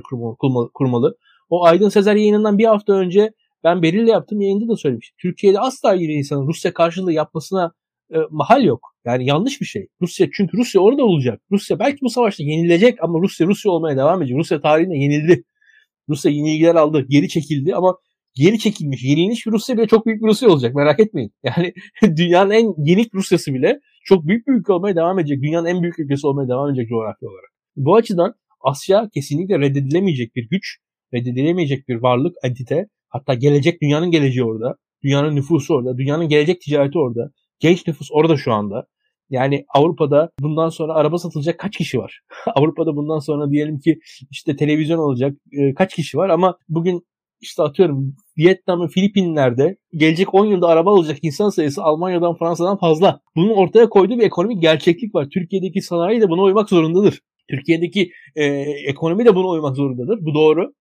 [0.74, 1.16] kurmalı.
[1.48, 3.32] O Aydın Sezer yayınından bir hafta önce
[3.64, 5.16] ben Beril'le yaptığım yayında da söylemiştim.
[5.22, 7.72] Türkiye'de asla yine insanın Rusya karşılığı yapmasına
[8.14, 8.80] e, mahal yok.
[9.04, 9.86] Yani yanlış bir şey.
[10.02, 11.42] Rusya çünkü Rusya orada olacak.
[11.50, 14.38] Rusya belki bu savaşta yenilecek ama Rusya Rusya olmaya devam edecek.
[14.38, 15.44] Rusya tarihinde yenildi.
[16.08, 17.96] Rusya yenilgiler aldı, geri çekildi ama
[18.34, 21.32] geri çekilmiş, yenilmiş bir Rusya bile çok büyük bir Rusya olacak merak etmeyin.
[21.44, 21.72] Yani
[22.16, 25.42] dünyanın en yenik Rusyası bile çok büyük bir ülke olmaya devam edecek.
[25.42, 27.50] Dünyanın en büyük ülkesi olmaya devam edecek coğrafya olarak.
[27.76, 30.78] Bu açıdan Asya kesinlikle reddedilemeyecek bir güç,
[31.14, 32.86] reddedilemeyecek bir varlık, entite.
[33.08, 34.76] Hatta gelecek dünyanın geleceği orada.
[35.02, 35.98] Dünyanın nüfusu orada.
[35.98, 37.30] Dünyanın gelecek ticareti orada.
[37.58, 38.86] Genç nüfus orada şu anda.
[39.30, 42.20] Yani Avrupa'da bundan sonra araba satılacak kaç kişi var?
[42.54, 43.98] Avrupa'da bundan sonra diyelim ki
[44.30, 47.02] işte televizyon olacak e, kaç kişi var ama bugün
[47.40, 53.20] işte atıyorum Vietnam ve Filipinler'de gelecek 10 yılda araba alacak insan sayısı Almanya'dan Fransa'dan fazla.
[53.36, 55.28] Bunun ortaya koyduğu bir ekonomik gerçeklik var.
[55.32, 57.20] Türkiye'deki sanayi de buna uymak zorundadır.
[57.50, 58.44] Türkiye'deki e,
[58.88, 60.18] ekonomi de buna uymak zorundadır.
[60.20, 60.72] Bu doğru.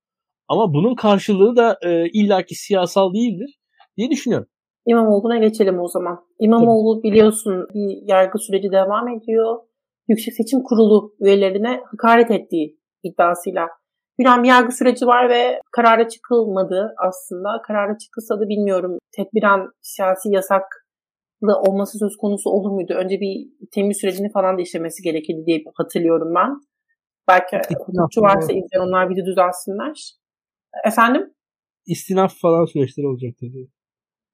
[0.48, 3.60] Ama bunun karşılığı da e, illaki siyasal değildir
[3.98, 4.48] diye düşünüyorum.
[4.86, 6.20] İmamoğlu'na geçelim o zaman.
[6.40, 9.60] İmamoğlu biliyorsun bir yargı süreci devam ediyor.
[10.08, 13.68] Yüksek Seçim Kurulu üyelerine hakaret ettiği iddiasıyla
[14.20, 17.62] Bir yargı süreci var ve karara çıkılmadı aslında.
[17.68, 22.94] Karara çıkılsa da bilmiyorum tedbiren siyasi yasaklı olması söz konusu olur muydu?
[22.94, 26.62] Önce bir temiz sürecini falan da işlemesi gerekirdi diye hatırlıyorum ben.
[27.28, 30.14] Belki hukukçu varsa izleyen onlar bir düzelsinler.
[30.86, 31.34] Efendim?
[31.86, 33.68] İstinaf falan süreçleri olacaktır diye.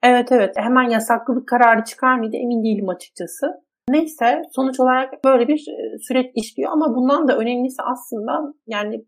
[0.04, 3.46] Evet evet hemen yasaklılık kararı çıkar mıydı emin değilim açıkçası.
[3.90, 9.06] Neyse sonuç olarak böyle bir e, süreç işliyor ama bundan da önemlisi aslında yani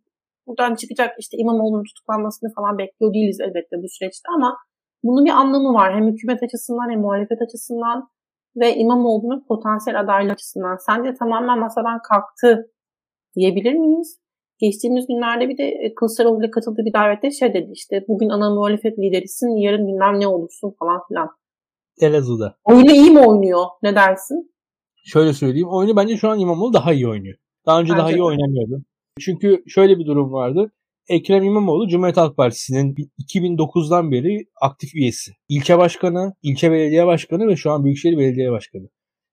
[0.47, 4.57] buradan çıkacak işte İmamoğlu'nun tutuklanmasını falan bekliyor değiliz elbette bu süreçte ama
[5.03, 5.95] bunun bir anlamı var.
[5.95, 8.09] Hem hükümet açısından hem muhalefet açısından
[8.55, 10.77] ve İmamoğlu'nun potansiyel adaylığı açısından.
[10.85, 12.71] Sence tamamen masadan kalktı
[13.35, 14.19] diyebilir miyiz?
[14.59, 18.49] Geçtiğimiz günlerde bir de e, Kılıçdaroğlu ile katıldığı bir davette şey dedi işte bugün ana
[18.49, 21.29] muhalefet liderisin yarın bilmem ne olursun falan filan
[22.01, 22.57] Elazığ'da.
[22.63, 23.65] Oyunu iyi mi oynuyor?
[23.83, 24.51] Ne dersin?
[25.05, 25.67] Şöyle söyleyeyim.
[25.71, 27.37] Oyunu bence şu an İmamoğlu daha iyi oynuyor.
[27.65, 28.23] Daha önce bence daha iyi de.
[28.23, 28.83] oynamıyordu.
[29.19, 30.71] Çünkü şöyle bir durum vardı.
[31.09, 35.31] Ekrem İmamoğlu Cumhuriyet Halk Partisi'nin 2009'dan beri aktif üyesi.
[35.49, 38.89] İlçe başkanı, ilçe belediye başkanı ve şu an Büyükşehir Belediye Başkanı.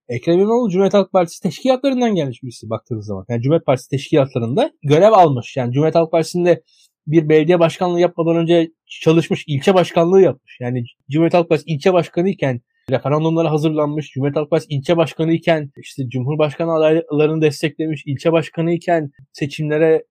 [0.09, 3.25] Ekrem İmamoğlu Cumhuriyet Halk Partisi teşkilatlarından gelmiş birisi baktığınız zaman.
[3.29, 5.57] Yani Cumhuriyet Partisi teşkilatlarında görev almış.
[5.57, 6.63] Yani Cumhuriyet Halk Partisi'nde
[7.07, 10.59] bir belediye başkanlığı yapmadan önce çalışmış, ilçe başkanlığı yapmış.
[10.61, 12.61] Yani Cumhuriyet Halk Partisi ilçe başkanı iken
[12.91, 14.11] referandumlara hazırlanmış.
[14.11, 18.03] Cumhuriyet Halk Partisi ilçe başkanı iken işte Cumhurbaşkanı adaylarını desteklemiş.
[18.07, 20.05] ilçe başkanı iken seçimlere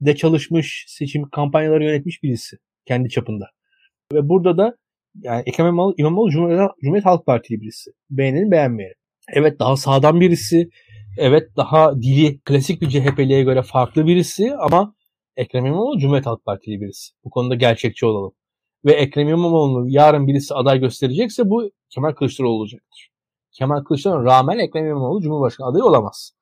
[0.00, 2.56] de çalışmış, seçim kampanyaları yönetmiş birisi
[2.86, 3.44] kendi çapında.
[4.12, 4.76] Ve burada da
[5.22, 7.90] yani Ekrem İmamoğlu, İmamoğlu Cumhuriyet, Halk Partili birisi.
[8.10, 8.96] Beğenelim beğenmeyelim.
[9.28, 10.68] Evet daha sağdan birisi.
[11.18, 14.94] Evet daha dili klasik bir CHP'liye göre farklı birisi ama
[15.36, 17.12] Ekrem İmamoğlu Cumhuriyet Halk Partili birisi.
[17.24, 18.32] Bu konuda gerçekçi olalım.
[18.84, 23.10] Ve Ekrem İmamoğlu'nu yarın birisi aday gösterecekse bu Kemal Kılıçdaroğlu olacaktır.
[23.52, 26.32] Kemal Kılıçdaroğlu rağmen Ekrem İmamoğlu Cumhurbaşkanı adayı olamaz.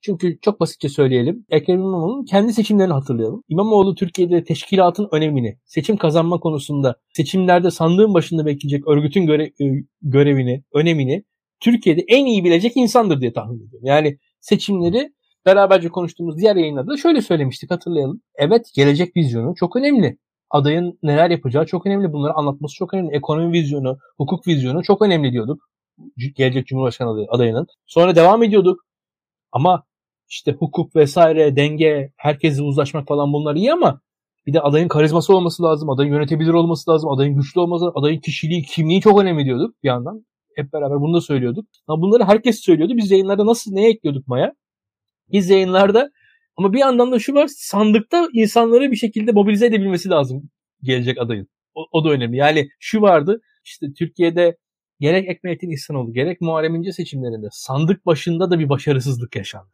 [0.00, 1.46] Çünkü çok basitçe söyleyelim.
[1.50, 3.42] Ekrem İmamoğlu'nun kendi seçimlerini hatırlayalım.
[3.48, 9.64] İmamoğlu Türkiye'de teşkilatın önemini, seçim kazanma konusunda, seçimlerde sandığın başında bekleyecek örgütün göre, e,
[10.02, 11.24] görevini, önemini
[11.60, 13.86] Türkiye'de en iyi bilecek insandır diye tahmin ediyorum.
[13.86, 15.12] Yani seçimleri
[15.46, 18.20] beraberce konuştuğumuz diğer yayınlarda da şöyle söylemiştik hatırlayalım.
[18.34, 20.18] Evet gelecek vizyonu çok önemli.
[20.54, 22.12] Adayın neler yapacağı çok önemli.
[22.12, 23.16] Bunları anlatması çok önemli.
[23.16, 25.62] Ekonomi vizyonu, hukuk vizyonu çok önemli diyorduk.
[26.36, 27.66] Gelecek Cumhurbaşkanı adayının.
[27.86, 28.80] Sonra devam ediyorduk.
[29.52, 29.84] Ama
[30.28, 34.00] işte hukuk vesaire, denge, herkesle uzlaşmak falan bunlar iyi ama
[34.46, 38.62] bir de adayın karizması olması lazım, adayın yönetebilir olması lazım, adayın güçlü olması, adayın kişiliği,
[38.62, 40.26] kimliği çok önemli diyorduk bir yandan.
[40.56, 41.64] Hep beraber bunu da söylüyorduk.
[41.88, 42.92] Ama bunları herkes söylüyordu.
[42.96, 44.52] Biz yayınlarda nasıl neye ekliyorduk Maya?
[45.32, 46.10] Biz yayınlarda
[46.56, 50.50] ama bir yandan da şu var sandıkta insanları bir şekilde mobilize edebilmesi lazım
[50.82, 51.48] gelecek adayın.
[51.74, 52.36] O, o da önemli.
[52.36, 54.56] Yani şu vardı işte Türkiye'de
[55.00, 59.72] gerek Ekmelettin İhsanoğlu gerek Muharrem İnce seçimlerinde sandık başında da bir başarısızlık yaşandı.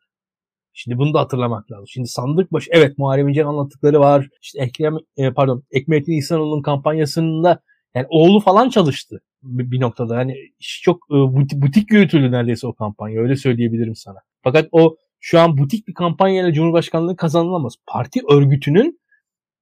[0.73, 1.89] Şimdi bunu da hatırlamak lazım.
[1.89, 4.29] Şimdi sandık başı evet Muharrem İnce'nin anlattıkları var.
[4.43, 7.61] İşte Ekrem e, pardon Ekmelettin İhsanoğlu'nun kampanyasında
[7.95, 10.17] yani oğlu falan çalıştı bir, bir noktada.
[10.17, 10.35] Hani
[10.83, 11.15] çok e,
[11.63, 13.21] butik yürütüldü neredeyse o kampanya.
[13.21, 14.19] Öyle söyleyebilirim sana.
[14.43, 17.75] Fakat o şu an butik bir kampanyayla Cumhurbaşkanlığı kazanılamaz.
[17.87, 19.01] Parti örgütünün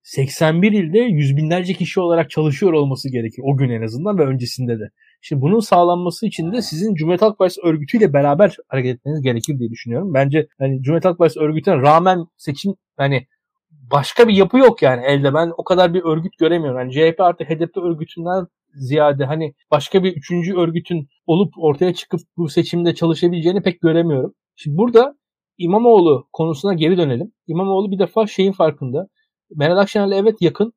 [0.03, 3.43] 81 ilde yüz binlerce kişi olarak çalışıyor olması gerekir.
[3.45, 4.91] O gün en azından ve öncesinde de.
[5.21, 9.71] Şimdi bunun sağlanması için de sizin Cumhuriyet Halk Partisi örgütüyle beraber hareket etmeniz gerekir diye
[9.71, 10.15] düşünüyorum.
[10.15, 13.27] Bence hani Cumhuriyet Halk Partisi örgütüne rağmen seçim hani
[13.71, 15.35] başka bir yapı yok yani elde.
[15.35, 16.79] Ben o kadar bir örgüt göremiyorum.
[16.79, 22.49] Yani CHP artı HDP örgütünden ziyade hani başka bir üçüncü örgütün olup ortaya çıkıp bu
[22.49, 24.35] seçimde çalışabileceğini pek göremiyorum.
[24.57, 25.18] Şimdi burada
[25.59, 27.33] İmamoğlu konusuna geri dönelim.
[27.47, 29.09] İmamoğlu bir defa şeyin farkında.
[29.57, 30.73] Meral Akşener'le evet yakın.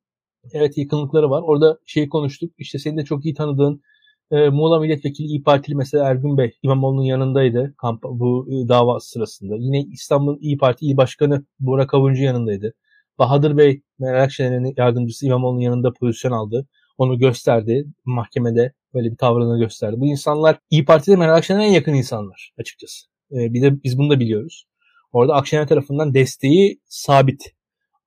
[0.52, 1.42] Evet yakınlıkları var.
[1.42, 2.52] Orada şeyi konuştuk.
[2.58, 3.82] İşte senin de çok iyi tanıdığın
[4.30, 9.54] e, Muğla Milletvekili İyi Partili mesela Ergün Bey İmamoğlu'nun yanındaydı kamp bu e, dava sırasında.
[9.58, 12.74] Yine İstanbul İyi Parti İl Başkanı Burak Avuncu yanındaydı.
[13.18, 16.68] Bahadır Bey Meral Akşener'in yardımcısı İmamoğlu'nun yanında pozisyon aldı.
[16.98, 17.86] Onu gösterdi.
[18.04, 19.96] Mahkemede böyle bir tavrını gösterdi.
[20.00, 23.06] Bu insanlar İyi Parti'de Meral Akşener'e en yakın insanlar açıkçası.
[23.32, 24.64] E, bir de biz bunu da biliyoruz.
[25.12, 27.42] Orada Akşener tarafından desteği sabit.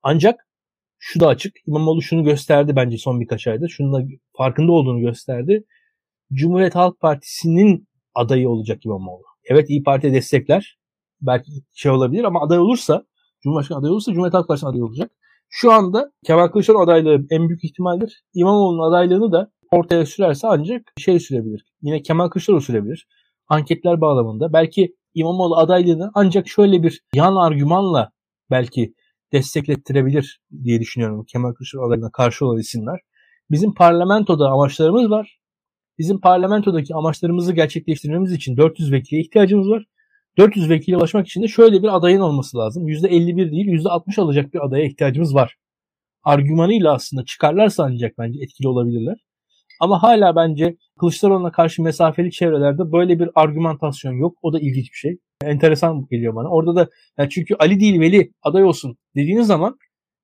[0.02, 0.48] Ancak
[0.98, 1.52] şu da açık.
[1.66, 3.68] İmamoğlu şunu gösterdi bence son birkaç ayda.
[3.68, 5.64] Şunun da farkında olduğunu gösterdi.
[6.32, 9.22] Cumhuriyet Halk Partisi'nin adayı olacak İmamoğlu.
[9.44, 10.78] Evet İyi Parti destekler.
[11.20, 13.06] Belki şey olabilir ama aday olursa
[13.42, 15.10] Cumhurbaşkanı adayı olursa Cumhuriyet Halk Partisi adayı olacak.
[15.48, 18.24] Şu anda Kemal Kılıçdaroğlu adaylığı en büyük ihtimaldir.
[18.34, 21.64] İmamoğlu'nun adaylığını da ortaya sürerse ancak şey sürebilir.
[21.82, 23.06] Yine Kemal Kılıçdaroğlu sürebilir.
[23.48, 24.52] Anketler bağlamında.
[24.52, 28.10] Belki İmamoğlu adaylığını ancak şöyle bir yan argümanla
[28.50, 28.94] belki
[29.32, 33.00] desteklettirebilir diye düşünüyorum Kemal Kılıçdaroğlu adaylığına karşı olan isimler.
[33.50, 35.38] Bizim parlamentoda amaçlarımız var.
[35.98, 39.84] Bizim parlamentodaki amaçlarımızı gerçekleştirmemiz için 400 vekile ihtiyacımız var.
[40.38, 42.88] 400 vekile ulaşmak için de şöyle bir adayın olması lazım.
[42.88, 45.56] %51 değil %60 alacak bir adaya ihtiyacımız var.
[46.24, 49.16] Argümanıyla aslında çıkarlarsa ancak bence etkili olabilirler.
[49.80, 54.38] Ama hala bence Kılıçdaroğlu'na karşı mesafeli çevrelerde böyle bir argümantasyon yok.
[54.42, 55.18] O da ilginç bir şey.
[55.44, 56.48] Enteresan geliyor bana.
[56.48, 59.78] Orada da yani çünkü Ali değil Veli aday olsun dediğiniz zaman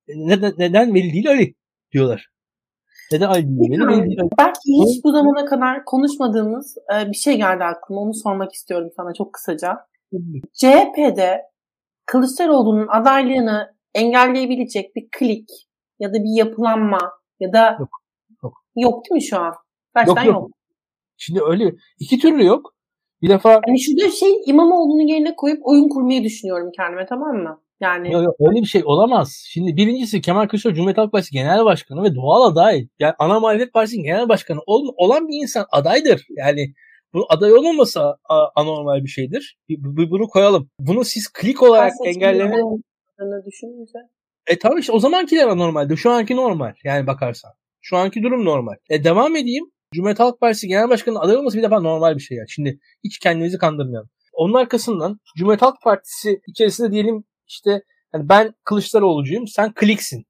[0.09, 1.55] e, neden, neden Veli değil Ali
[1.93, 2.29] diyorlar.
[3.13, 3.87] Neden Ali değil Veli?
[3.89, 4.31] Veli değil Ali.
[4.39, 8.01] Belki hiç bu zamana kadar konuşmadığımız e, bir şey geldi aklıma.
[8.01, 9.79] Onu sormak istiyorum sana çok kısaca.
[10.53, 11.43] CHP'de
[12.07, 15.49] Kılıçdaroğlu'nun adaylığını engelleyebilecek bir klik
[15.99, 16.99] ya da bir yapılanma
[17.41, 18.02] ya da yok,
[18.77, 19.05] yok.
[19.05, 19.55] değil mi şu an?
[19.97, 20.43] Gerçekten yok, yok.
[20.43, 20.51] yok.
[21.17, 22.75] Şimdi öyle iki türlü yok.
[23.23, 27.61] Bir defa yani şurada şey İmamoğlu'nun yerine koyup oyun kurmayı düşünüyorum kendime tamam mı?
[27.81, 29.45] Yani Yok yok öyle bir şey olamaz.
[29.49, 32.89] Şimdi birincisi Kemal Kılıçdaroğlu Cumhuriyet Halk Partisi Genel Başkanı ve doğal aday.
[32.99, 36.27] Yani ana muhalefet partisinin genel başkanı ol, olan bir insan adaydır.
[36.31, 36.75] Yani
[37.15, 38.17] bu aday olmaması
[38.55, 39.59] anormal bir şeydir.
[40.11, 40.71] Bunu koyalım.
[40.79, 42.57] Bunu siz klik olarak engelleme...
[43.47, 43.99] düşününce.
[44.47, 45.97] E tamam işte o zamankiler anormaldi.
[45.97, 46.75] Şu anki normal.
[46.85, 47.53] Yani bakarsan.
[47.83, 48.75] Şu anki durum normal.
[48.91, 49.65] E devam edeyim.
[49.95, 52.51] Cumhuriyet Halk Partisi Genel Başkanı aday olması bir defa normal bir şey yani.
[52.51, 54.11] Şimdi hiç kendimizi kandırmayalım.
[54.33, 57.83] Onun arkasından Cumhuriyet Halk Partisi içerisinde diyelim işte
[58.15, 60.25] yani ben Kılıçdaroğlu'cuyum sen kliksin.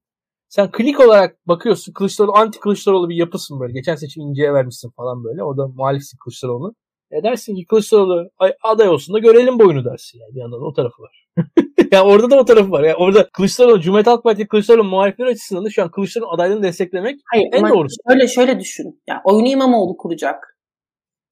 [0.49, 3.73] Sen klik olarak bakıyorsun Kılıçdaroğlu anti Kılıçdaroğlu bir yapısın böyle.
[3.73, 5.43] Geçen seçim inceye vermişsin falan böyle.
[5.43, 6.75] Orada muhalifsin Kılıçdaroğlu.
[7.13, 8.29] E dersin ki Kılıçdaroğlu
[8.63, 11.27] aday olsun da görelim boyunu dersin yani bir yandan o tarafı var.
[11.91, 12.83] yani orada da o tarafı var.
[12.83, 17.19] Yani orada Kılıçdaroğlu, Cumhuriyet Halk Partisi Kılıçdaroğlu muhalifler açısından da şu an Kılıçdaroğlu adaylığını desteklemek
[17.31, 17.95] Hayır, en doğrusu.
[18.09, 19.01] Şöyle şöyle düşün.
[19.07, 20.57] Yani oyunu İmamoğlu kuracak.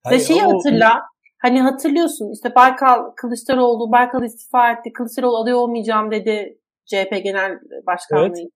[0.04, 0.54] Hayır, Ve şeyi o...
[0.54, 1.02] hatırla.
[1.42, 4.94] Hani hatırlıyorsun işte Baykal Kılıçdaroğlu, Baykal istifa etti.
[4.94, 7.52] Kılıçdaroğlu aday olmayacağım dedi CHP Genel
[7.88, 8.48] Başkanlığı evet.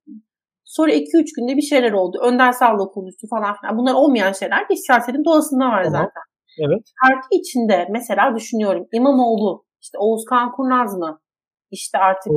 [0.64, 1.06] Sonra 2-3
[1.36, 2.20] günde bir şeyler oldu.
[2.24, 3.78] Önder Sal'la konuştu falan filan.
[3.78, 6.02] Bunlar olmayan şeyler bir siyasetin doğasında var tamam.
[6.02, 6.24] zaten.
[6.60, 6.82] Evet.
[7.04, 11.20] Parti içinde mesela düşünüyorum İmamoğlu, işte Oğuzkan Kurnaz mı?
[11.72, 12.34] İşte artık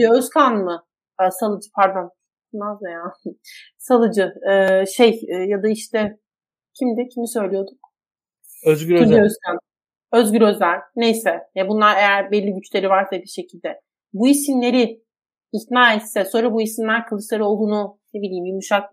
[0.00, 0.84] e, Özkan mı?
[1.22, 2.10] E, Salıcı pardon.
[2.52, 3.02] Kurnaz ne ya?
[3.78, 4.32] Salıcı.
[4.50, 6.18] E, şey e, ya da işte
[6.78, 7.08] kimdi?
[7.08, 7.78] Kimi söylüyorduk?
[8.66, 9.24] Özgür Özel.
[9.24, 9.58] Özkan.
[10.12, 10.80] Özgür Özel.
[10.96, 11.40] Neyse.
[11.54, 13.80] Ya bunlar eğer belli güçleri varsa bir şekilde.
[14.12, 15.02] Bu isimleri
[15.52, 18.90] ikna etse sonra bu isimler Kılıçdaroğlu'nu ne bileyim yumuşak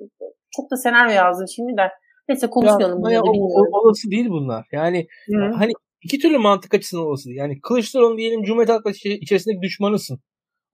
[0.55, 1.91] çok da senaryo yazdım şimdi de
[2.29, 3.09] Neyse konuşmayalım.
[3.09, 4.67] Ya, o, o, olası değil bunlar.
[4.71, 5.51] Yani Hı.
[5.57, 5.71] hani
[6.01, 7.37] iki türlü mantık açısından olası değil.
[7.37, 10.19] Yani Kılıçdaroğlu diyelim Cumhuriyet Halk Partisi içerisindeki düşmanısın.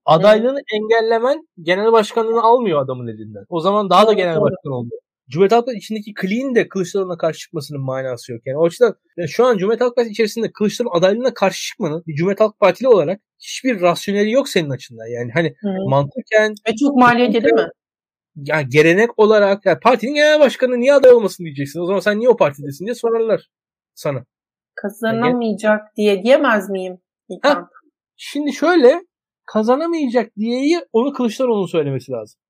[0.04, 0.76] Adaylığını Hı.
[0.76, 3.44] engellemen genel başkanlığını almıyor adamın elinden.
[3.48, 4.98] O zaman daha da genel başkan olmuyor.
[5.28, 8.42] Cumhuriyet Halk Partisi içindeki clean de Kılıçdaroğlu'na karşı çıkmasının manası yok.
[8.46, 12.14] Yani o açıdan yani şu an Cumhuriyet Halk Partisi içerisinde Kılıçdaroğlu adaylığına karşı çıkmanın bir
[12.14, 15.06] Cumhuriyet Halk Partili olarak hiçbir rasyoneli yok senin açından.
[15.06, 15.88] Yani hani Hı.
[15.88, 16.54] mantıken...
[16.68, 17.68] Ve çok maliyetli değil mi?
[18.36, 21.80] Yani gelenek olarak yani partinin genel başkanı niye aday olmasın diyeceksin.
[21.80, 23.48] O zaman sen niye o partidesin diye sorarlar
[23.94, 24.24] sana.
[24.74, 26.98] Kazanamayacak yani, diye diyemez miyim?
[27.42, 27.68] Ha,
[28.16, 29.00] şimdi şöyle
[29.46, 32.40] kazanamayacak diyeyi onu Kılıçdaroğlu'nun söylemesi lazım.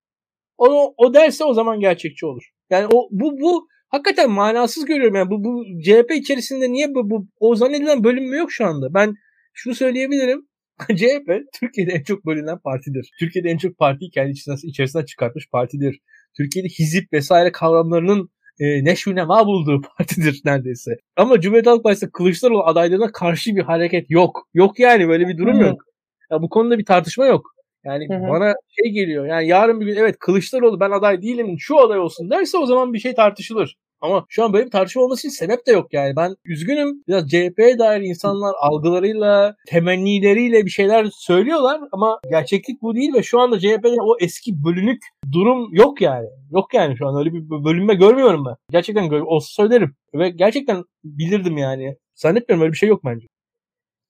[0.59, 2.43] Onu o derse o zaman gerçekçi olur.
[2.70, 7.26] Yani o bu bu hakikaten manasız görüyorum yani bu bu CHP içerisinde niye bu, bu
[7.41, 8.95] o zannedilen bölünme yok şu anda.
[8.95, 9.14] Ben
[9.53, 10.49] şunu söyleyebilirim.
[10.97, 13.11] CHP Türkiye'de en çok bölünen partidir.
[13.18, 16.01] Türkiye'de en çok partiyi kendi içerisinden, içerisinden çıkartmış partidir.
[16.37, 18.30] Türkiye'de hizip vesaire kavramlarının
[18.61, 20.97] e, neşvinema bulduğu partidir neredeyse.
[21.16, 24.49] Ama Cumhuriyet Halk Partisi Kılıçdaroğlu adaylığına karşı bir hareket yok.
[24.55, 25.83] Yok yani böyle bir durum yok.
[26.30, 27.47] Ya bu konuda bir tartışma yok.
[27.85, 28.28] Yani Hı-hı.
[28.28, 29.26] bana şey geliyor.
[29.26, 32.93] Yani yarın bir gün evet Kılıçdaroğlu ben aday değilim şu aday olsun derse o zaman
[32.93, 33.76] bir şey tartışılır.
[34.03, 36.16] Ama şu an böyle bir tartışma olması için sebep de yok yani.
[36.16, 37.03] Ben üzgünüm.
[37.09, 43.40] Biraz CHP'ye dair insanlar algılarıyla, temennileriyle bir şeyler söylüyorlar ama gerçeklik bu değil ve şu
[43.40, 46.26] anda CHP'de o eski bölünük durum yok yani.
[46.50, 48.57] Yok yani şu an öyle bir bölünme görmüyorum ben.
[48.70, 49.94] Gerçekten olsa söylerim.
[50.14, 51.96] Ve gerçekten bilirdim yani.
[52.14, 53.26] Zannetmiyorum öyle bir şey yok bence.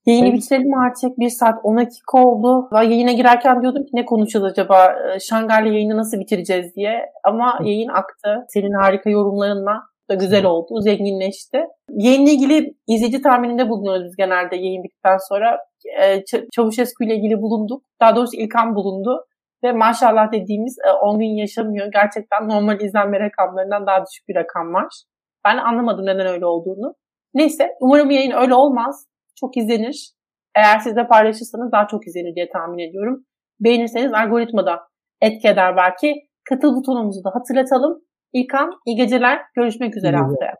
[0.06, 0.36] Yayını evet.
[0.36, 1.18] bitirelim artık.
[1.18, 2.68] Bir saat 10 dakika oldu.
[2.72, 4.86] Ve yayına girerken diyordum ki ne konuşacağız acaba?
[4.86, 7.06] Ee, Şangay'la yayını nasıl bitireceğiz diye.
[7.24, 8.44] Ama yayın aktı.
[8.48, 10.80] Senin harika yorumlarınla da güzel oldu.
[10.80, 11.64] Zenginleşti.
[11.90, 15.58] Yayınla ilgili izleyici tahmininde bulunuyoruz biz genelde yayın bittikten sonra.
[16.00, 16.24] Ee,
[16.56, 17.82] Çavuşescu ile ilgili bulunduk.
[18.00, 19.24] Daha doğrusu İlkan bulundu.
[19.64, 21.86] Ve maşallah dediğimiz 10 e, gün yaşamıyor.
[21.92, 25.02] Gerçekten normal izlenme rakamlarından daha düşük bir rakam var.
[25.44, 26.94] Ben anlamadım neden öyle olduğunu.
[27.34, 29.06] Neyse umarım yayın öyle olmaz
[29.40, 30.12] çok izlenir.
[30.56, 33.26] Eğer siz de paylaşırsanız daha çok izlenir diye tahmin ediyorum.
[33.60, 34.80] Beğenirseniz algoritmada
[35.20, 36.14] etki eder belki.
[36.48, 38.02] Katıl butonumuzu da hatırlatalım.
[38.32, 39.40] İlkan, iyi geceler.
[39.56, 40.54] Görüşmek üzere iyi haftaya.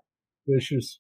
[0.47, 0.99] Görüşürüz.